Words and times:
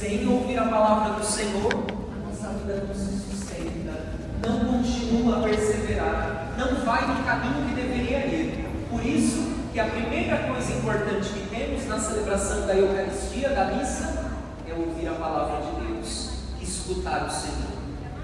Sem 0.00 0.26
ouvir 0.26 0.58
a 0.58 0.64
palavra 0.64 1.12
do 1.18 1.22
Senhor, 1.22 1.70
a 1.70 2.26
nossa 2.26 2.56
vida 2.56 2.84
não 2.88 2.94
se 2.94 3.18
sustenta, 3.18 4.00
não 4.40 4.60
continua 4.60 5.36
a 5.36 5.42
perseverar, 5.42 6.54
não 6.56 6.74
vai 6.86 7.06
no 7.06 7.22
caminho 7.22 7.68
que 7.68 7.74
deveria 7.74 8.26
ir. 8.26 8.86
Por 8.88 9.04
isso 9.04 9.56
que 9.70 9.78
a 9.78 9.84
primeira 9.84 10.38
coisa 10.44 10.72
importante 10.72 11.28
que 11.28 11.54
temos 11.54 11.86
na 11.86 11.98
celebração 11.98 12.66
da 12.66 12.74
Eucaristia, 12.76 13.50
da 13.50 13.66
missa, 13.66 14.30
é 14.66 14.72
ouvir 14.72 15.06
a 15.06 15.12
palavra 15.16 15.66
de 15.66 15.86
Deus, 15.86 16.30
escutar 16.62 17.26
o 17.26 17.30
Senhor. 17.30 17.68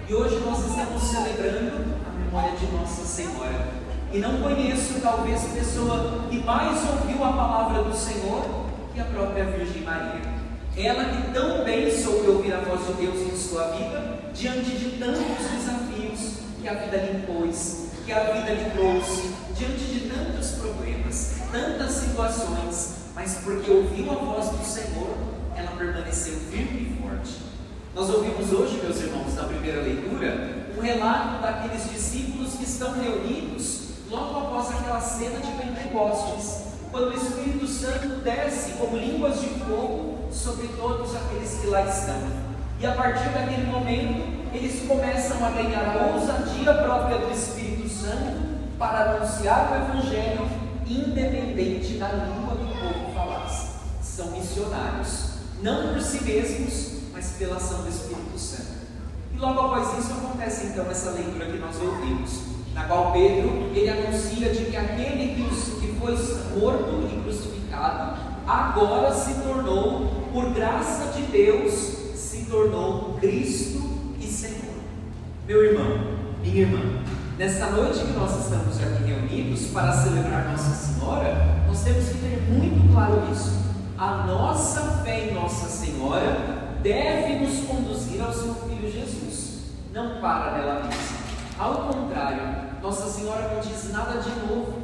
E 0.08 0.14
hoje 0.14 0.42
nós 0.46 0.66
estamos 0.66 1.02
celebrando 1.02 1.94
a 2.06 2.18
memória 2.18 2.56
de 2.56 2.66
Nossa 2.68 3.04
Senhora. 3.04 3.68
E 4.10 4.18
não 4.18 4.40
conheço 4.40 4.98
talvez 5.02 5.44
pessoa 5.52 6.24
que 6.30 6.38
mais 6.38 6.78
ouviu 6.88 7.22
a 7.22 7.32
palavra 7.34 7.82
do 7.82 7.94
Senhor 7.94 8.64
que 8.94 9.00
a 9.02 9.04
própria 9.04 9.44
Virgem 9.44 9.82
Maria. 9.82 10.45
Ela 10.78 11.06
que 11.06 11.32
tão 11.32 11.64
bem 11.64 11.90
soube 11.90 12.28
ouvir 12.28 12.52
a 12.52 12.60
voz 12.60 12.86
de 12.86 12.92
Deus 12.92 13.32
em 13.32 13.34
sua 13.34 13.68
vida, 13.68 14.18
diante 14.34 14.72
de 14.72 14.98
tantos 14.98 15.50
desafios 15.50 16.40
que 16.60 16.68
a 16.68 16.74
vida 16.74 16.98
lhe 16.98 17.16
impôs, 17.16 17.86
que 18.04 18.12
a 18.12 18.20
vida 18.24 18.52
lhe 18.52 18.70
trouxe, 18.72 19.30
diante 19.56 19.84
de 19.84 20.00
tantos 20.10 20.50
problemas, 20.50 21.36
tantas 21.50 21.92
situações, 21.92 22.96
mas 23.14 23.38
porque 23.42 23.70
ouviu 23.70 24.10
a 24.10 24.16
voz 24.16 24.50
do 24.50 24.62
Senhor, 24.62 25.16
ela 25.56 25.70
permaneceu 25.78 26.34
firme 26.50 26.94
e 26.94 27.02
forte. 27.02 27.38
Nós 27.94 28.10
ouvimos 28.10 28.52
hoje, 28.52 28.78
meus 28.82 29.00
irmãos, 29.00 29.34
na 29.34 29.44
primeira 29.44 29.80
leitura, 29.80 30.66
um 30.76 30.80
relato 30.82 31.40
daqueles 31.40 31.90
discípulos 31.90 32.52
que 32.52 32.64
estão 32.64 32.92
reunidos 32.92 33.92
logo 34.10 34.40
após 34.40 34.78
aquela 34.78 35.00
cena 35.00 35.40
de 35.40 35.52
Pentecostes, 35.52 36.66
quando 36.90 37.12
o 37.12 37.16
Espírito 37.16 37.66
Santo 37.66 38.20
desce 38.22 38.72
como 38.72 38.98
línguas 38.98 39.40
de 39.40 39.48
fogo 39.60 40.15
sobre 40.32 40.68
todos 40.68 41.14
aqueles 41.14 41.58
que 41.60 41.66
lá 41.68 41.82
estão. 41.82 42.20
E 42.78 42.86
a 42.86 42.92
partir 42.92 43.30
daquele 43.30 43.66
momento, 43.66 44.54
eles 44.54 44.86
começam 44.86 45.44
a 45.44 45.50
ganhar 45.50 45.96
a 45.96 46.14
ousadia 46.14 46.74
própria 46.74 47.18
do 47.18 47.32
Espírito 47.32 47.88
Santo 47.88 48.46
para 48.78 49.12
anunciar 49.12 49.72
o 49.72 49.96
Evangelho, 49.96 50.46
independente 50.86 51.94
da 51.94 52.08
língua 52.08 52.56
que 52.56 52.64
o 52.64 52.92
povo 52.92 53.14
falasse. 53.14 53.68
São 54.02 54.30
missionários, 54.30 55.30
não 55.62 55.94
por 55.94 56.02
si 56.02 56.22
mesmos, 56.22 57.02
mas 57.12 57.32
pela 57.38 57.56
ação 57.56 57.82
do 57.82 57.88
Espírito 57.88 58.38
Santo. 58.38 58.76
E 59.34 59.38
logo 59.38 59.60
após 59.60 59.98
isso 59.98 60.12
acontece 60.12 60.66
então 60.66 60.90
essa 60.90 61.10
leitura 61.10 61.46
que 61.46 61.58
nós 61.58 61.80
ouvimos, 61.80 62.42
na 62.74 62.84
qual 62.84 63.12
Pedro 63.12 63.70
ele 63.74 63.88
anuncia 63.88 64.50
de 64.50 64.66
que 64.66 64.76
aquele 64.76 65.34
que, 65.34 65.80
que 65.80 65.98
foi 65.98 66.14
morto 66.58 67.08
e 67.10 67.22
crucificado 67.22 68.25
agora 68.46 69.12
se 69.12 69.34
tornou, 69.34 70.28
por 70.32 70.50
graça 70.50 71.12
de 71.12 71.22
Deus, 71.22 71.72
se 72.14 72.44
tornou 72.44 73.16
Cristo 73.20 73.82
e 74.20 74.26
Senhor. 74.26 74.76
Meu 75.46 75.64
irmão, 75.64 76.16
minha 76.42 76.62
irmã, 76.62 77.02
nesta 77.36 77.70
noite 77.70 78.00
que 78.00 78.12
nós 78.12 78.44
estamos 78.44 78.80
aqui 78.80 79.04
reunidos 79.04 79.66
para 79.68 79.92
celebrar 79.92 80.50
Nossa 80.50 80.70
Senhora, 80.70 81.64
nós 81.66 81.82
temos 81.82 82.08
que 82.08 82.18
ter 82.18 82.42
muito 82.48 82.92
claro 82.92 83.22
isso. 83.32 83.66
A 83.98 84.26
nossa 84.26 85.02
fé 85.02 85.30
em 85.30 85.34
Nossa 85.34 85.68
Senhora 85.68 86.76
deve 86.82 87.44
nos 87.44 87.66
conduzir 87.66 88.20
ao 88.20 88.32
seu 88.32 88.54
Filho 88.54 88.92
Jesus, 88.92 89.60
não 89.92 90.20
para 90.20 90.52
nela 90.52 90.82
mesma. 90.84 91.16
Ao 91.58 91.88
contrário, 91.88 92.42
Nossa 92.82 93.08
Senhora 93.08 93.54
não 93.54 93.60
diz 93.60 93.90
nada 93.90 94.20
de 94.20 94.28
novo. 94.46 94.80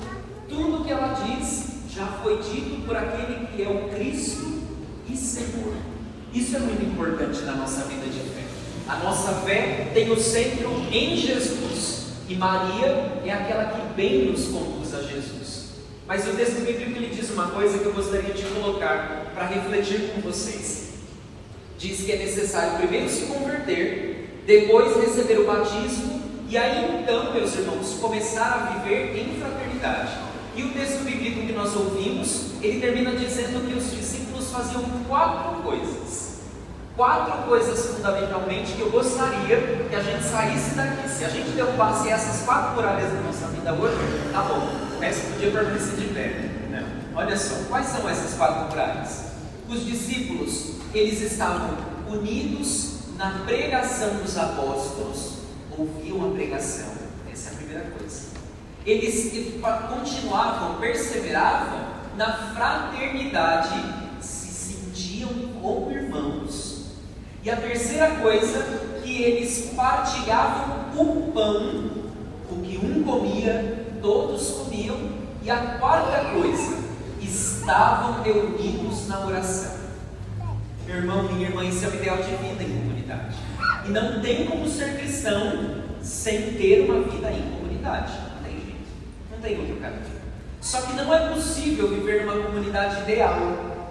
Tudo 0.49 0.85
que 0.85 0.91
ela 0.91 1.15
diz 1.25 1.72
já 1.95 2.07
foi 2.23 2.39
dito 2.39 2.87
por 2.87 2.97
aquele 2.97 3.47
que 3.49 3.63
é 3.63 3.69
o 3.69 3.89
Cristo 3.95 4.63
e 5.09 5.17
Senhor. 5.17 5.75
Isso 6.33 6.57
é 6.57 6.59
muito 6.59 6.83
importante 6.85 7.43
na 7.43 7.53
nossa 7.53 7.85
vida 7.85 8.07
de 8.07 8.19
fé. 8.19 8.45
A 8.89 8.97
nossa 8.97 9.33
fé 9.43 9.91
tem 9.93 10.11
o 10.11 10.19
centro 10.19 10.71
em 10.91 11.17
Jesus 11.17 12.07
e 12.29 12.35
Maria 12.35 13.21
é 13.25 13.31
aquela 13.31 13.67
que 13.67 13.95
bem 13.95 14.31
nos 14.31 14.47
conduz 14.47 14.95
a 14.95 15.03
Jesus. 15.03 15.73
Mas 16.07 16.27
o 16.27 16.33
texto 16.33 16.65
bíblico 16.65 16.93
ele 16.93 17.15
diz 17.15 17.31
uma 17.31 17.49
coisa 17.49 17.79
que 17.79 17.85
eu 17.85 17.93
gostaria 17.93 18.33
de 18.33 18.43
colocar 18.45 19.31
para 19.35 19.47
refletir 19.47 20.13
com 20.15 20.23
vocês. 20.23 20.93
Diz 21.79 22.01
que 22.01 22.13
é 22.13 22.17
necessário 22.17 22.79
primeiro 22.79 23.09
se 23.09 23.27
converter, 23.27 24.43
depois 24.47 24.97
receber 24.97 25.41
o 25.41 25.47
batismo 25.47 26.23
e 26.49 26.57
aí 26.57 27.01
então, 27.01 27.33
meus 27.33 27.55
irmãos, 27.55 27.99
começar 28.01 28.45
a 28.45 28.79
viver 28.79 29.17
em 29.17 29.41
fraternidade. 29.41 30.32
E 30.55 30.63
o 30.63 30.73
texto 30.73 31.03
bíblico 31.05 31.47
que 31.47 31.53
nós 31.53 31.75
ouvimos, 31.75 32.53
ele 32.61 32.79
termina 32.79 33.13
dizendo 33.13 33.67
que 33.67 33.75
os 33.75 33.91
discípulos 33.91 34.51
faziam 34.51 34.83
quatro 35.09 35.63
coisas. 35.63 36.41
Quatro 36.95 37.49
coisas 37.49 37.87
fundamentalmente 37.87 38.75
que 38.75 38.83
eu 38.83 38.91
gostaria 38.91 39.87
que 39.89 39.97
a 39.97 40.03
gente 40.03 40.23
saísse 40.23 40.75
daqui. 40.75 41.09
Se 41.09 41.25
a 41.25 41.31
gente 41.31 41.53
derrubasse 41.53 42.11
essas 42.11 42.45
quatro 42.45 42.75
muralhas 42.75 43.11
da 43.11 43.21
nossa 43.21 43.47
vida 43.47 43.73
hoje, 43.73 43.97
tá 44.31 44.43
bom, 44.43 44.69
o 44.95 45.01
resto 45.01 45.33
do 45.33 45.39
dia 45.39 45.51
permanecer 45.51 45.97
de 45.97 46.09
pé. 46.13 46.29
Né? 46.69 47.03
Olha 47.15 47.37
só, 47.37 47.55
quais 47.71 47.87
são 47.87 48.07
essas 48.07 48.35
quatro 48.35 48.69
muralhas? 48.69 49.33
Os 49.71 49.87
discípulos, 49.87 50.73
eles 50.93 51.23
estavam 51.23 51.79
unidos 52.11 52.97
na 53.17 53.43
pregação 53.47 54.17
dos 54.17 54.37
apóstolos, 54.37 55.39
ouviam 55.79 56.29
a 56.29 56.35
pregação. 56.35 56.93
Essa 57.33 57.49
é 57.49 57.53
a 57.55 57.57
primeira 57.57 57.85
coisa 57.99 58.32
eles 58.85 59.33
continuavam, 59.61 60.81
perseveravam 60.81 61.81
na 62.17 62.33
fraternidade, 62.55 63.81
se 64.21 64.49
sentiam 64.49 65.31
como 65.61 65.91
irmãos. 65.91 66.87
E 67.45 67.51
a 67.51 67.57
terceira 67.57 68.17
coisa, 68.17 68.99
que 69.03 69.23
eles 69.23 69.73
partilhavam 69.77 70.91
o 70.97 71.33
pão, 71.33 71.91
o 72.51 72.63
que 72.63 72.79
um 72.79 73.03
comia, 73.03 73.87
todos 74.01 74.51
comiam. 74.51 74.97
E 75.43 75.51
a 75.51 75.79
quarta 75.79 76.31
coisa, 76.31 76.79
estavam 77.21 78.23
reunidos 78.23 79.09
na 79.09 79.27
oração. 79.27 79.83
Meu 80.87 80.97
irmão, 80.97 81.23
minha 81.25 81.49
irmã, 81.49 81.65
isso 81.65 81.85
é 81.85 81.89
o 81.89 81.95
ideal 81.95 82.17
de 82.17 82.31
vida 82.31 82.63
em 82.63 82.79
comunidade. 82.79 83.37
E 83.87 83.91
não 83.91 84.21
tem 84.21 84.47
como 84.47 84.69
ser 84.69 84.99
cristão 84.99 85.83
sem 86.01 86.55
ter 86.55 86.89
uma 86.89 87.03
vida 87.03 87.31
em 87.31 87.43
comunidade 87.43 88.32
tem 89.43 89.59
outro 89.59 89.77
caminho. 89.77 90.23
Só 90.61 90.81
que 90.83 90.93
não 90.95 91.13
é 91.13 91.29
possível 91.29 91.89
viver 91.89 92.25
numa 92.25 92.41
comunidade 92.41 93.03
ideal, 93.03 93.37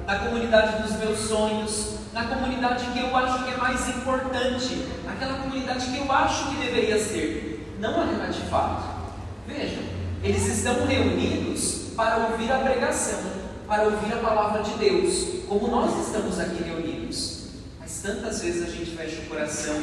na 0.08 0.20
comunidade 0.20 0.82
dos 0.82 0.98
meus 0.98 1.20
sonhos, 1.20 1.98
na 2.14 2.26
comunidade 2.26 2.86
que 2.86 3.00
eu 3.00 3.16
acho 3.16 3.44
que 3.44 3.54
é 3.54 3.58
mais 3.58 3.90
importante, 3.90 4.88
naquela 5.06 5.40
comunidade 5.40 5.86
que 5.86 5.98
eu 5.98 6.12
acho 6.12 6.50
que 6.50 6.56
deveria 6.56 6.98
ser. 6.98 7.76
Não 7.80 8.02
é 8.02 8.28
de 8.30 8.42
fato. 8.50 8.84
Vejam, 9.46 9.84
eles 10.24 10.46
estão 10.48 10.86
reunidos 10.86 11.92
para 11.96 12.30
ouvir 12.30 12.52
a 12.52 12.60
pregação, 12.60 13.20
para 13.68 13.84
ouvir 13.84 14.14
a 14.14 14.18
palavra 14.18 14.64
de 14.64 14.72
Deus, 14.76 15.44
como 15.48 15.68
nós 15.68 16.08
estamos 16.08 16.40
aqui 16.40 16.64
reunidos. 16.64 17.48
Mas 17.80 18.02
tantas 18.02 18.42
vezes 18.42 18.64
a 18.64 18.72
gente 18.72 18.92
fecha 18.96 19.22
o 19.22 19.26
coração 19.26 19.76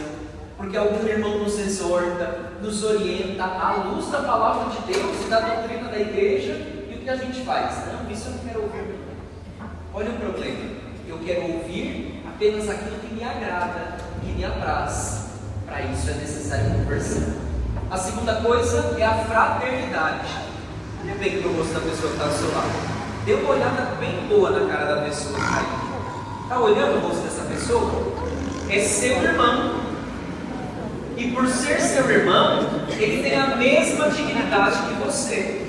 porque 0.59 0.77
algum 0.77 1.07
irmão 1.07 1.39
nos 1.39 1.57
exorta, 1.57 2.51
nos 2.61 2.83
orienta 2.83 3.45
à 3.45 3.85
luz 3.85 4.11
da 4.11 4.23
palavra 4.23 4.75
de 4.75 4.93
Deus 4.93 5.25
e 5.25 5.31
da 5.31 5.39
doutrina 5.39 5.89
da 5.89 6.01
igreja, 6.01 6.53
e 6.91 6.97
o 6.97 6.99
que 6.99 7.09
a 7.09 7.15
gente 7.15 7.45
faz? 7.45 7.77
Não, 7.87 8.11
isso 8.11 8.27
eu 8.27 8.33
não 8.33 8.39
quero 8.41 8.63
ouvir. 8.63 8.99
Olha 9.95 10.11
o 10.11 10.15
problema. 10.15 10.79
Eu 11.07 11.19
quero 11.25 11.43
ouvir 11.53 12.25
apenas 12.29 12.69
aquilo 12.69 12.99
que 12.99 13.15
me 13.15 13.23
agrada, 13.23 13.99
que 14.21 14.33
me 14.33 14.45
apraz. 14.45 15.29
Para 15.65 15.83
isso 15.83 16.11
é 16.11 16.15
necessário 16.15 16.75
conversar. 16.75 17.35
A 17.89 17.97
segunda 17.97 18.35
coisa 18.43 18.97
é 18.99 19.05
a 19.05 19.25
fraternidade. 19.25 20.29
Olha 21.05 21.15
bem 21.15 21.41
para 21.41 21.51
o 21.51 21.57
rosto 21.57 21.73
da 21.73 21.81
pessoa 21.81 22.09
que 22.09 22.19
está 22.19 22.25
ao 22.25 22.33
seu 22.33 22.51
lado. 22.53 23.25
Dê 23.25 23.35
uma 23.35 23.51
olhada 23.51 23.95
bem 24.01 24.27
boa 24.29 24.51
na 24.51 24.69
cara 24.69 24.97
da 24.97 25.03
pessoa. 25.03 25.39
Está 26.43 26.59
olhando 26.59 26.97
o 26.97 27.09
rosto 27.09 27.23
dessa 27.23 27.43
pessoa? 27.43 28.13
É 28.69 28.81
seu 28.81 29.23
irmão 29.23 29.88
e 31.19 31.33
por 31.33 31.49
ser 31.49 31.81
seu 31.81 32.09
irmão, 32.09 32.61
ele 32.97 33.23
tem 33.23 33.37
a 33.37 33.57
mesma 33.57 34.09
dignidade 34.09 34.79
que 34.83 34.95
você. 35.05 35.67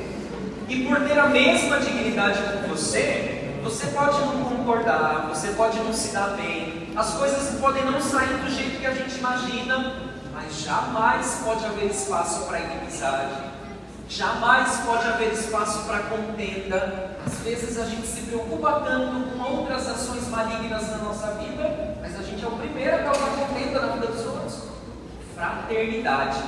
E 0.68 0.86
por 0.86 1.00
ter 1.02 1.18
a 1.18 1.26
mesma 1.26 1.80
dignidade 1.80 2.40
que 2.40 2.70
você, 2.70 3.58
você 3.64 3.88
pode 3.88 4.20
não 4.20 4.44
concordar, 4.44 5.28
você 5.28 5.48
pode 5.54 5.80
não 5.80 5.92
se 5.92 6.14
dar 6.14 6.38
bem, 6.38 6.94
as 6.96 7.16
coisas 7.16 7.60
podem 7.60 7.84
não 7.84 8.00
sair 8.00 8.36
do 8.44 8.52
jeito 8.52 8.80
que 8.80 8.86
a 8.86 8.94
gente 8.94 9.18
imagina, 9.18 9.96
mas 10.32 10.62
jamais 10.62 11.42
pode 11.44 11.66
haver 11.66 11.90
espaço 11.90 12.46
para 12.46 12.60
inimizade. 12.60 13.50
Jamais 14.08 14.82
pode 14.86 15.08
haver 15.08 15.34
espaço 15.34 15.86
para 15.86 16.00
contenda. 16.00 17.16
Às 17.26 17.40
vezes 17.40 17.80
a 17.80 17.86
gente 17.86 18.06
se 18.06 18.22
preocupa 18.22 18.82
tanto 18.86 19.30
com 19.32 19.44
outras 19.44 19.88
ações 19.88 20.28
malignas 20.30 20.90
na 20.90 20.98
nossa 20.98 21.28
vida, 21.34 21.96
mas 22.02 22.20
a 22.20 22.24
gente 22.24 22.44
é 22.44 22.48
o 22.48 22.52
primeiro 22.52 22.96
a 22.96 23.00
causar 23.00 23.30
contenda 23.30 23.82
na 23.82 23.94
vida 23.94 24.08
fraternidade. 25.40 26.44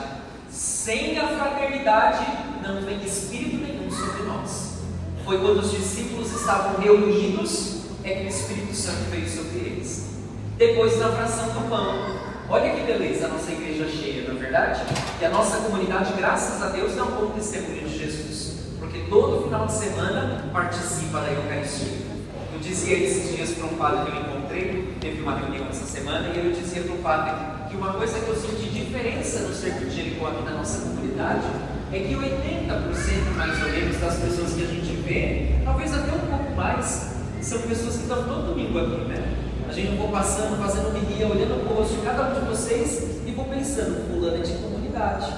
Sem 0.50 1.18
a 1.18 1.28
fraternidade 1.28 2.26
não 2.62 2.82
vem 2.82 3.02
espírito 3.04 3.56
nenhum 3.56 3.90
sobre 3.90 4.24
nós. 4.24 4.82
Foi 5.24 5.40
quando 5.40 5.60
os 5.60 5.72
discípulos 5.72 6.34
estavam 6.34 6.82
reunidos 6.82 7.86
é 8.04 8.16
que 8.16 8.26
o 8.26 8.28
Espírito 8.28 8.74
Santo 8.76 9.10
veio 9.10 9.30
sobre 9.30 9.60
eles. 9.60 10.10
depois 10.58 11.00
na 11.00 11.10
fração 11.10 11.48
do 11.50 11.70
pão. 11.70 12.20
Olha 12.50 12.72
que 12.72 12.82
beleza 12.82 13.26
a 13.26 13.30
nossa 13.30 13.52
igreja 13.52 13.88
cheia, 13.88 14.28
não 14.28 14.36
é 14.36 14.40
verdade? 14.40 14.82
E 15.20 15.26
a 15.26 15.30
nossa 15.30 15.58
comunidade, 15.58 16.14
graças 16.18 16.62
a 16.62 16.70
Deus, 16.70 16.96
dá 16.96 17.04
um 17.04 17.12
bom 17.12 17.28
testemunho 17.32 17.88
de 17.88 17.98
Jesus, 17.98 18.58
porque 18.78 19.06
todo 19.10 19.44
final 19.44 19.66
de 19.66 19.74
semana 19.74 20.46
participa 20.52 21.22
da 21.22 21.32
Eucaristia. 21.32 22.12
Eu 22.54 22.60
dizia 22.60 22.98
esses 22.98 23.36
dias 23.36 23.52
para 23.52 23.66
um 23.66 23.76
padre 23.76 24.12
que 24.12 24.18
eu 24.18 24.22
encontrei, 24.22 24.94
teve 25.00 25.22
uma 25.22 25.38
reunião 25.38 25.66
essa 25.70 25.86
semana, 25.86 26.28
e 26.28 26.46
eu 26.46 26.52
dizia 26.52 26.84
para 26.84 26.94
o 26.94 26.98
padre 26.98 27.61
que 27.72 27.78
uma 27.78 27.94
coisa 27.94 28.20
que 28.20 28.28
eu 28.28 28.36
senti 28.36 28.70
diferença 28.70 29.40
no 29.48 29.54
Cerco 29.54 29.86
de 29.86 29.96
Jericó 29.96 30.28
aqui 30.28 30.44
na 30.44 30.52
nossa 30.52 30.82
comunidade 30.82 31.48
é 31.94 32.00
que 32.00 32.14
80% 32.14 33.36
mais 33.38 33.64
ou 33.64 33.70
menos 33.70 33.98
das 33.98 34.18
pessoas 34.18 34.54
que 34.54 34.64
a 34.64 34.68
gente 34.68 34.94
vê, 35.08 35.56
talvez 35.64 35.94
até 35.94 36.12
um 36.12 36.20
pouco 36.20 36.52
mais, 36.54 37.12
são 37.42 37.62
pessoas 37.62 37.96
que 37.96 38.02
estão 38.02 38.24
todo 38.24 38.48
domingo 38.50 38.78
aqui, 38.78 39.02
né? 39.08 39.38
A 39.70 39.72
gente 39.72 39.96
vou 39.96 40.10
passando, 40.10 40.62
fazendo 40.62 40.92
guia, 41.08 41.28
olhando 41.28 41.66
o 41.66 41.74
rosto 41.74 41.96
de 41.96 42.02
cada 42.02 42.30
um 42.30 42.42
de 42.42 42.46
vocês 42.46 43.22
e 43.26 43.32
vou 43.32 43.46
pensando, 43.46 44.06
fulano 44.12 44.36
é 44.36 44.42
de 44.42 44.54
comunidade, 44.54 45.34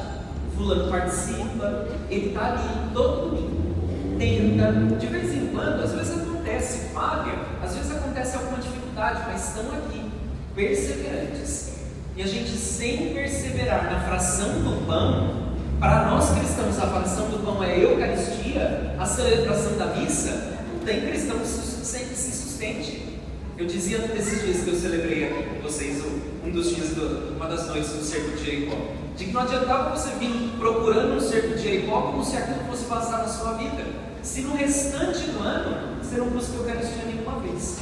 fulano 0.58 0.90
participa, 0.90 1.88
ele 2.10 2.30
está 2.30 2.54
ali 2.54 2.94
todo 2.96 3.30
domingo, 3.30 4.18
tenta, 4.18 4.72
de 4.98 5.06
vez 5.06 5.34
em 5.36 5.48
quando, 5.48 5.84
às 5.84 5.92
vezes 5.92 6.18
acontece 6.20 6.90
falha, 6.94 7.34
às 7.64 7.76
vezes 7.76 7.92
acontece 7.92 8.38
alguma 8.38 8.58
dificuldade, 8.58 9.22
mas 9.28 9.50
estão 9.50 9.66
aqui, 9.72 10.12
perseverantes. 10.56 11.83
E 12.16 12.22
a 12.22 12.28
gente 12.28 12.52
sem 12.52 13.14
perseverar 13.14 13.92
na 13.92 14.02
fração 14.02 14.50
do 14.62 14.86
pão, 14.86 15.54
para 15.80 16.12
nós 16.12 16.30
cristãos, 16.30 16.78
a 16.78 16.88
fração 16.88 17.28
do 17.30 17.44
pão 17.44 17.64
é 17.64 17.74
a 17.74 17.78
Eucaristia, 17.80 18.96
a 19.00 19.06
celebração 19.06 19.78
da 19.78 19.88
missa, 19.88 20.60
não 20.72 20.86
tem 20.86 21.02
cristão 21.02 21.40
que 21.40 21.48
se 21.48 22.32
sustente. 22.32 23.20
Eu 23.58 23.66
dizia 23.66 23.98
nesses 24.00 24.44
dias 24.44 24.64
que 24.64 24.70
eu 24.70 24.76
celebrei 24.76 25.26
aqui 25.26 25.44
com 25.44 25.62
vocês, 25.62 26.04
um 26.46 26.52
dos 26.52 26.76
dias, 26.76 26.90
do, 26.90 27.36
uma 27.36 27.48
das 27.48 27.68
noites 27.68 27.90
do 27.90 28.04
Cerco 28.04 28.38
de 28.38 28.46
Jericó, 28.46 28.78
de 29.16 29.26
que 29.26 29.32
não 29.32 29.42
adiantava 29.42 29.96
você 29.96 30.12
vir 30.20 30.54
procurando 30.60 31.16
um 31.16 31.20
Cerco 31.20 31.56
de 31.56 31.64
Jericó 31.64 32.02
como 32.02 32.24
se 32.24 32.38
aquilo 32.38 32.64
fosse 32.70 32.86
passar 32.86 33.20
na 33.20 33.28
sua 33.28 33.54
vida, 33.54 33.84
se 34.22 34.42
no 34.42 34.56
restante 34.56 35.32
do 35.32 35.40
ano 35.40 35.98
você 36.02 36.18
não 36.18 36.30
busca 36.30 36.54
a 36.54 36.58
Eucaristia 36.58 37.06
nenhuma 37.06 37.40
vez. 37.40 37.80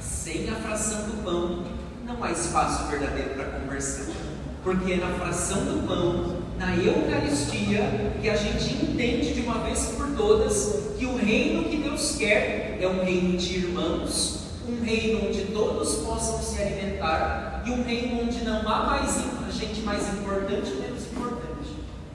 Sem 0.00 0.48
a 0.48 0.54
fração 0.54 1.02
do 1.02 1.22
pão, 1.22 1.64
não 2.04 2.22
há 2.22 2.30
espaço 2.30 2.86
verdadeiro 2.88 3.30
para 3.30 3.44
conversão, 3.60 4.14
porque 4.62 4.92
é 4.92 4.96
na 4.96 5.08
fração 5.18 5.64
do 5.64 5.86
pão 5.86 6.44
na 6.58 6.76
Eucaristia 6.76 8.12
que 8.20 8.28
a 8.28 8.36
gente 8.36 8.74
entende 8.84 9.34
de 9.34 9.40
uma 9.40 9.58
vez 9.60 9.86
por 9.96 10.08
todas 10.16 10.94
que 10.98 11.06
o 11.06 11.16
reino 11.16 11.68
que 11.68 11.78
Deus 11.78 12.16
quer 12.16 12.78
é 12.80 12.86
um 12.86 13.04
reino 13.04 13.36
de 13.36 13.58
irmãos, 13.58 14.44
um 14.68 14.84
reino 14.84 15.28
onde 15.28 15.46
todos 15.46 15.96
possam 15.96 16.40
se 16.40 16.60
alimentar 16.62 17.62
e 17.66 17.70
um 17.70 17.82
reino 17.82 18.22
onde 18.22 18.44
não 18.44 18.60
há 18.68 18.86
mais 18.86 19.24
gente 19.54 19.80
mais 19.80 20.02
importante 20.12 20.72
ou 20.72 20.80
menos 20.80 21.04
importante. 21.04 21.70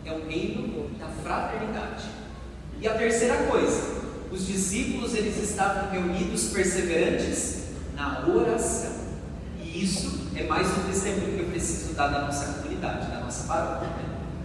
É 0.06 0.12
um 0.12 0.28
reino 0.28 0.90
da 1.00 1.08
fraternidade. 1.08 2.06
E 2.80 2.88
a 2.88 2.94
terceira 2.96 3.38
coisa, 3.44 4.00
os 4.32 4.46
discípulos 4.46 5.16
eles 5.16 5.38
estavam 5.38 5.90
reunidos 5.92 6.50
perseverantes 6.50 7.64
na 7.96 8.28
oração. 8.28 8.89
Isso 9.80 10.28
é 10.36 10.44
mais 10.44 10.68
um 10.68 10.84
testemunho 10.90 11.38
que 11.38 11.40
eu 11.40 11.50
preciso 11.52 11.94
dar 11.94 12.10
da 12.10 12.24
nossa 12.24 12.52
comunidade, 12.52 13.10
da 13.10 13.22
nossa 13.22 13.48
paróquia 13.48 13.88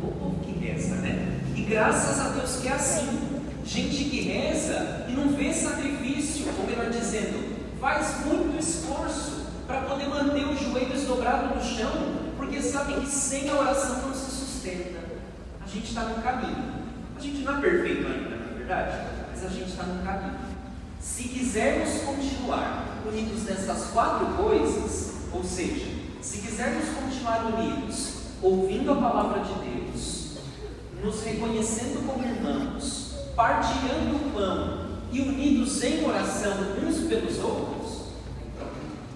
o 0.00 0.06
povo 0.06 0.38
que 0.44 0.52
reza, 0.64 0.94
né? 0.96 1.40
E 1.56 1.62
graças 1.62 2.20
a 2.20 2.28
Deus 2.28 2.60
que 2.62 2.68
é 2.68 2.72
assim. 2.72 3.42
Gente 3.64 4.04
que 4.04 4.20
reza 4.20 5.06
e 5.08 5.12
não 5.12 5.30
vê 5.30 5.52
sacrifício, 5.52 6.46
ou 6.56 6.66
melhor 6.66 6.88
dizendo, 6.88 7.56
faz 7.80 8.24
muito 8.24 8.56
esforço 8.60 9.46
para 9.66 9.80
poder 9.80 10.08
manter 10.08 10.44
os 10.44 10.60
joelhos 10.60 11.02
dobrados 11.02 11.56
no 11.56 11.76
chão, 11.76 11.90
porque 12.36 12.62
sabe 12.62 12.94
que 13.00 13.06
sem 13.08 13.50
a 13.50 13.54
oração 13.54 14.02
não 14.02 14.14
se 14.14 14.30
sustenta. 14.30 15.00
A 15.64 15.66
gente 15.66 15.88
está 15.88 16.02
no 16.02 16.22
caminho. 16.22 16.74
A 17.16 17.20
gente 17.20 17.42
não 17.42 17.58
é 17.58 17.60
perfeito 17.60 18.06
ainda, 18.06 18.36
na 18.36 18.52
é 18.52 18.54
verdade, 18.56 18.98
mas 19.32 19.44
a 19.44 19.48
gente 19.48 19.70
está 19.70 19.82
no 19.82 20.00
caminho. 20.04 20.38
Se 21.00 21.24
quisermos 21.24 22.02
continuar 22.02 23.00
unidos 23.04 23.42
nessas 23.44 23.86
quatro 23.86 24.26
coisas, 24.36 25.13
ou 25.34 25.42
seja, 25.42 25.86
se 26.22 26.38
quisermos 26.38 26.88
continuar 26.90 27.46
unidos, 27.46 28.12
ouvindo 28.40 28.92
a 28.92 28.96
palavra 28.96 29.42
de 29.42 29.52
Deus, 29.54 30.36
nos 31.02 31.22
reconhecendo 31.22 32.06
como 32.06 32.24
irmãos, 32.24 33.14
partilhando 33.34 34.16
o 34.16 34.32
pão 34.32 35.00
e 35.10 35.20
unidos 35.20 35.82
em 35.82 36.04
oração 36.04 36.52
uns 36.82 37.08
pelos 37.08 37.38
outros, 37.40 38.04
então 38.46 38.68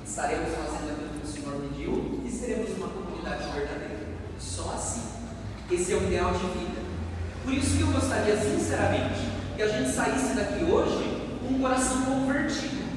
estaremos 0.04 0.48
fazendo 0.54 0.90
aquilo 0.90 1.20
que 1.20 1.26
o 1.26 1.30
Senhor 1.30 1.60
pediu 1.60 2.20
e 2.26 2.30
seremos 2.30 2.70
uma 2.76 2.88
comunidade 2.88 3.44
verdadeira. 3.52 4.08
Só 4.40 4.72
assim. 4.74 5.02
Esse 5.70 5.92
é 5.92 5.96
o 5.96 6.04
ideal 6.04 6.32
de 6.32 6.38
vida. 6.38 6.80
Por 7.44 7.52
isso 7.52 7.76
que 7.76 7.82
eu 7.82 7.88
gostaria 7.88 8.36
sinceramente 8.36 9.20
que 9.54 9.62
a 9.62 9.68
gente 9.68 9.90
saísse 9.90 10.34
daqui 10.34 10.64
hoje 10.64 11.22
com 11.40 11.54
um 11.54 11.60
coração 11.60 12.02
convertido, 12.02 12.88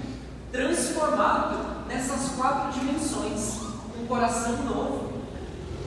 transformado 0.52 1.71
nessas 1.94 2.32
quatro 2.36 2.80
dimensões, 2.80 3.62
um 4.02 4.06
coração 4.08 4.58
novo 4.64 5.12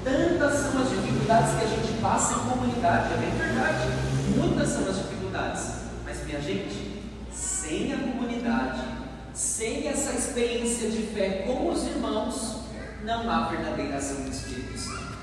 Tantas 0.04 0.52
são 0.58 0.82
as 0.82 0.90
dificuldades 0.90 1.54
que 1.58 1.64
a 1.64 1.66
gente 1.66 1.98
passa 2.02 2.34
em 2.34 2.50
comunidade, 2.50 3.14
é 3.14 3.16
bem 3.16 3.30
verdade. 3.30 3.88
Muitas 4.36 4.68
são 4.68 4.86
as 4.86 4.96
dificuldades. 4.96 5.62
Mas, 6.04 6.26
minha 6.26 6.42
gente, 6.42 7.02
sem 7.32 7.94
a 7.94 7.96
comunidade, 7.96 8.82
sem 9.32 9.88
essa 9.88 10.12
experiência 10.12 10.90
de 10.90 11.06
fé 11.06 11.44
com 11.46 11.70
os 11.70 11.86
irmãos, 11.86 12.64
não 13.02 13.30
há 13.30 13.48
verdadeira 13.48 13.96
ação 13.96 14.24
do 14.24 14.30
Espírito 14.30 14.76
Santo. 14.78 15.16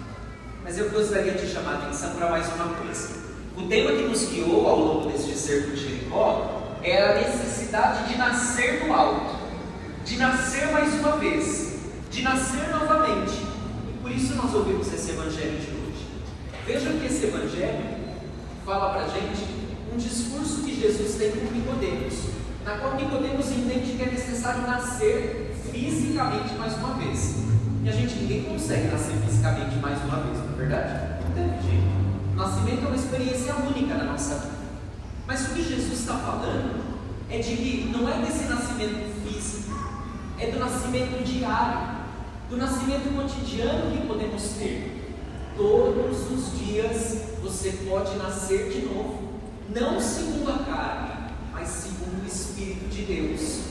Mas 0.64 0.80
eu 0.80 0.90
gostaria 0.90 1.34
de 1.34 1.46
chamar 1.46 1.74
a 1.74 1.78
atenção 1.84 2.16
para 2.16 2.32
mais 2.32 2.52
uma 2.54 2.74
coisa. 2.74 3.22
O 3.56 3.68
tema 3.68 3.92
que 3.92 4.08
nos 4.08 4.26
guiou 4.32 4.68
ao 4.68 4.80
longo 4.80 5.12
deste 5.12 5.38
cerco 5.38 5.72
de 5.72 5.78
Jericó 5.78 6.80
é 6.82 7.04
a 7.04 7.16
necessidade 7.22 8.10
de 8.10 8.18
nascer 8.18 8.84
do 8.84 8.92
alto, 8.92 9.31
de 10.06 10.18
nascer 10.18 10.72
mais 10.72 10.94
uma 10.96 11.18
vez, 11.18 11.80
de 12.10 12.22
nascer 12.22 12.70
novamente 12.70 13.52
por 14.12 14.18
isso 14.18 14.36
nós 14.36 14.54
ouvimos 14.54 14.92
esse 14.92 15.12
evangelho 15.12 15.58
de 15.58 15.68
hoje. 15.68 16.08
Vejam 16.66 17.00
que 17.00 17.06
esse 17.06 17.28
evangelho 17.28 17.98
fala 18.66 18.94
para 18.94 19.08
gente 19.08 19.46
um 19.94 19.96
discurso 19.96 20.64
que 20.64 20.82
Jesus 20.82 21.16
tem 21.16 21.32
com 21.32 21.54
Nicodemos, 21.54 22.16
na 22.66 22.78
qual 22.80 22.96
Nicodemos 22.96 23.50
entende 23.52 23.94
que 23.96 24.04
é 24.04 24.08
necessário 24.08 24.64
nascer 24.64 25.56
fisicamente 25.72 26.56
mais 26.56 26.74
uma 26.74 26.96
vez. 26.96 27.36
E 27.84 27.90
a 27.90 27.92
gente 27.94 28.16
ninguém 28.16 28.44
consegue 28.44 28.88
nascer 28.88 29.16
fisicamente 29.26 29.78
mais 29.78 30.04
uma 30.04 30.18
vez, 30.18 30.38
não 30.40 30.54
é 30.54 30.58
verdade? 30.58 31.24
Não 31.24 31.34
tem 31.34 31.62
jeito. 31.62 32.36
Nascimento 32.36 32.84
é 32.84 32.88
uma 32.88 32.96
experiência 32.96 33.56
única 33.56 33.96
na 33.96 34.04
nossa 34.04 34.36
vida. 34.36 34.52
Mas 35.26 35.46
o 35.46 35.54
que 35.54 35.64
Jesus 35.64 36.00
está 36.00 36.16
falando 36.16 36.84
é 37.30 37.38
de 37.38 37.56
que 37.56 37.92
não 37.94 38.10
é 38.10 38.20
desse 38.26 38.44
nascimento 38.44 39.10
físico, 39.24 39.74
é 40.42 40.52
do 40.52 40.60
nascimento 40.60 41.24
diário 41.24 42.02
do 42.52 42.58
nascimento 42.58 43.16
cotidiano 43.16 43.92
que 43.92 44.06
podemos 44.06 44.44
ter. 44.60 45.16
Todos 45.56 46.30
os 46.30 46.60
dias 46.60 47.22
você 47.42 47.72
pode 47.88 48.18
nascer 48.18 48.70
de 48.70 48.82
novo, 48.88 49.40
não 49.74 50.02
segundo 50.02 50.50
a 50.52 50.58
carne, 50.66 51.32
mas 51.54 51.70
segundo 51.70 52.22
o 52.22 52.28
Espírito 52.28 52.90
de 52.90 53.04
Deus. 53.04 53.62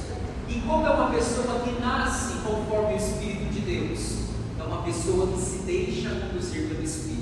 E 0.48 0.60
como 0.66 0.86
é 0.86 0.90
uma 0.90 1.10
pessoa 1.10 1.60
que 1.60 1.78
nasce 1.78 2.38
conforme 2.38 2.94
o 2.94 2.96
Espírito 2.96 3.52
de 3.52 3.60
Deus? 3.60 4.16
É 4.58 4.62
uma 4.62 4.82
pessoa 4.82 5.26
que 5.26 5.38
se 5.38 5.58
deixa 5.58 6.08
conduzir 6.08 6.68
pelo 6.68 6.82
Espírito. 6.82 7.20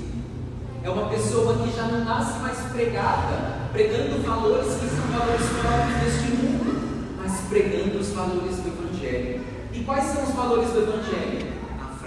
É 0.81 0.89
uma 0.89 1.09
pessoa 1.09 1.57
que 1.57 1.75
já 1.75 1.87
não 1.87 2.05
nasce 2.05 2.39
mais 2.39 2.57
pregada, 2.71 3.67
pregando 3.73 4.23
valores 4.25 4.75
que 4.75 4.87
são 4.87 5.19
valores 5.19 5.45
próprios 5.59 6.03
deste 6.05 6.37
mundo, 6.37 7.17
mas 7.17 7.33
pregando 7.49 7.99
os 7.99 8.07
valores 8.11 8.55
do 8.55 8.78
E 9.73 9.83
quais 9.85 10.05
são 10.05 10.23
os 10.23 10.33
valores 10.33 10.69
do 10.71 10.79
Evangelho? 10.79 11.59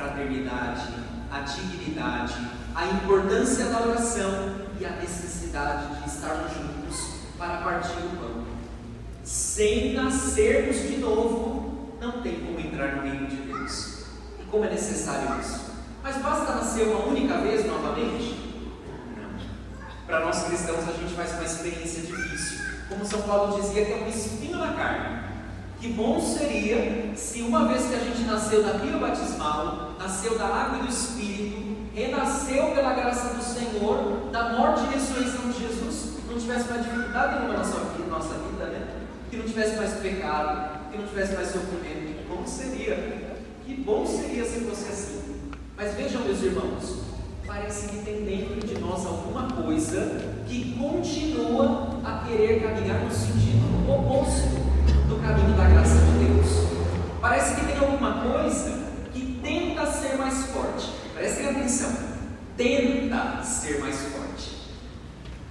fraternidade, 0.02 0.94
a 1.30 1.40
dignidade, 1.40 2.34
a 2.74 2.86
importância 2.86 3.66
da 3.66 3.82
oração 3.82 4.66
e 4.80 4.84
a 4.84 4.90
necessidade 4.90 6.00
de 6.00 6.08
estarmos 6.08 6.52
juntos 6.52 7.06
para 7.38 7.58
partir 7.58 7.98
o 7.98 8.16
pão. 8.16 8.44
Sem 9.22 9.94
nascermos 9.94 10.76
de 10.76 10.96
novo, 10.98 11.96
não 12.00 12.20
tem 12.20 12.40
como 12.40 12.58
entrar 12.58 12.96
no 12.96 13.02
reino 13.02 13.28
de 13.28 13.36
Deus. 13.36 14.06
E 14.40 14.44
como 14.50 14.64
é 14.64 14.70
necessário 14.70 15.40
isso? 15.40 15.70
Mas 16.02 16.16
basta 16.16 16.56
nascer 16.56 16.88
uma 16.88 17.06
única 17.06 17.38
vez 17.38 17.64
novamente? 17.64 18.66
Não. 19.16 19.38
Para 20.06 20.20
nós 20.20 20.42
cristãos, 20.44 20.88
a 20.88 20.92
gente 20.92 21.14
faz 21.14 21.32
uma 21.34 21.44
experiência 21.44 22.02
difícil. 22.02 22.58
Como 22.88 23.06
São 23.06 23.22
Paulo 23.22 23.60
dizia, 23.60 23.82
é 23.82 24.04
um 24.04 24.08
espinho 24.08 24.58
na 24.58 24.72
carne. 24.72 25.21
Que 25.82 25.88
bom 25.88 26.20
seria 26.20 27.10
se 27.16 27.42
uma 27.42 27.66
vez 27.66 27.86
que 27.86 27.96
a 27.96 27.98
gente 27.98 28.22
nasceu 28.22 28.62
da 28.62 28.78
pia 28.78 28.96
batismal, 28.98 29.96
nasceu 29.98 30.38
da 30.38 30.46
água 30.46 30.78
e 30.78 30.82
do 30.82 30.88
Espírito, 30.88 31.76
renasceu 31.92 32.70
pela 32.70 32.92
graça 32.92 33.34
do 33.34 33.42
Senhor, 33.42 34.30
da 34.30 34.50
morte 34.50 34.84
e 34.84 34.94
ressurreição 34.94 35.50
de 35.50 35.58
Jesus, 35.58 36.18
não 36.30 36.38
tivesse 36.38 36.70
mais 36.70 36.84
dificuldade 36.84 37.34
nenhuma 37.34 37.54
na 37.54 38.06
nossa 38.06 38.34
vida, 38.34 38.66
né? 38.66 38.86
que 39.28 39.36
não 39.36 39.44
tivesse 39.44 39.74
mais 39.74 39.94
pecado, 39.94 40.88
que 40.92 40.98
não 40.98 41.06
tivesse 41.08 41.34
mais 41.34 41.48
sofrimento. 41.48 42.28
Como 42.28 42.46
seria? 42.46 43.34
Que 43.66 43.74
bom 43.74 44.06
seria 44.06 44.44
se 44.44 44.60
fosse 44.60 44.88
assim. 44.88 45.50
Mas 45.76 45.94
vejam, 45.94 46.22
meus 46.22 46.40
irmãos, 46.44 46.98
parece 47.44 47.88
que 47.88 48.04
tem 48.04 48.24
dentro 48.24 48.64
de 48.64 48.78
nós 48.78 49.04
alguma 49.04 49.50
coisa 49.50 50.32
que 50.46 50.78
continua 50.78 52.00
a 52.04 52.24
querer 52.24 52.62
caminhar 52.62 53.00
no 53.00 53.10
sentido 53.10 53.90
oposto 53.90 54.71
do 55.08 55.20
caminho 55.22 55.56
da 55.56 55.64
graça 55.64 55.96
de 55.96 56.24
Deus. 56.24 56.46
Parece 57.20 57.54
que 57.54 57.66
tem 57.66 57.78
alguma 57.78 58.22
coisa 58.22 58.82
que 59.12 59.40
tenta 59.42 59.86
ser 59.86 60.16
mais 60.16 60.46
forte. 60.46 60.90
Prestem 61.14 61.50
atenção. 61.50 61.92
Tenta 62.56 63.42
ser 63.42 63.80
mais 63.80 63.96
forte. 63.96 64.70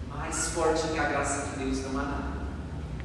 Mais 0.09 0.47
forte 0.49 0.87
que 0.87 0.99
a 0.99 1.05
graça 1.05 1.47
de 1.47 1.63
Deus 1.63 1.83
não 1.85 1.99
há 1.99 2.03
nada. 2.03 2.31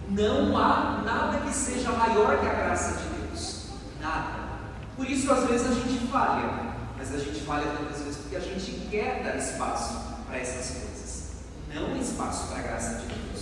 Não 0.08 0.56
há 0.56 1.02
nada 1.04 1.38
que 1.38 1.54
seja 1.54 1.90
maior 1.92 2.38
que 2.38 2.46
a 2.46 2.54
graça 2.54 2.98
de 2.98 3.20
Deus. 3.20 3.66
Nada. 4.00 4.46
Por 4.96 5.08
isso, 5.08 5.30
às 5.32 5.48
vezes, 5.48 5.66
a 5.66 5.74
gente 5.74 6.06
falha. 6.06 6.66
Mas 6.96 7.14
a 7.14 7.18
gente 7.18 7.40
falha 7.40 7.66
tantas 7.66 8.02
vezes 8.02 8.16
porque 8.16 8.36
a 8.36 8.40
gente 8.40 8.88
quer 8.90 9.22
dar 9.22 9.36
espaço 9.36 10.00
para 10.26 10.38
essas 10.38 10.78
coisas. 10.78 11.32
Não 11.74 11.96
espaço 11.96 12.48
para 12.48 12.58
a 12.58 12.62
graça 12.62 12.94
de 13.00 13.06
Deus. 13.06 13.35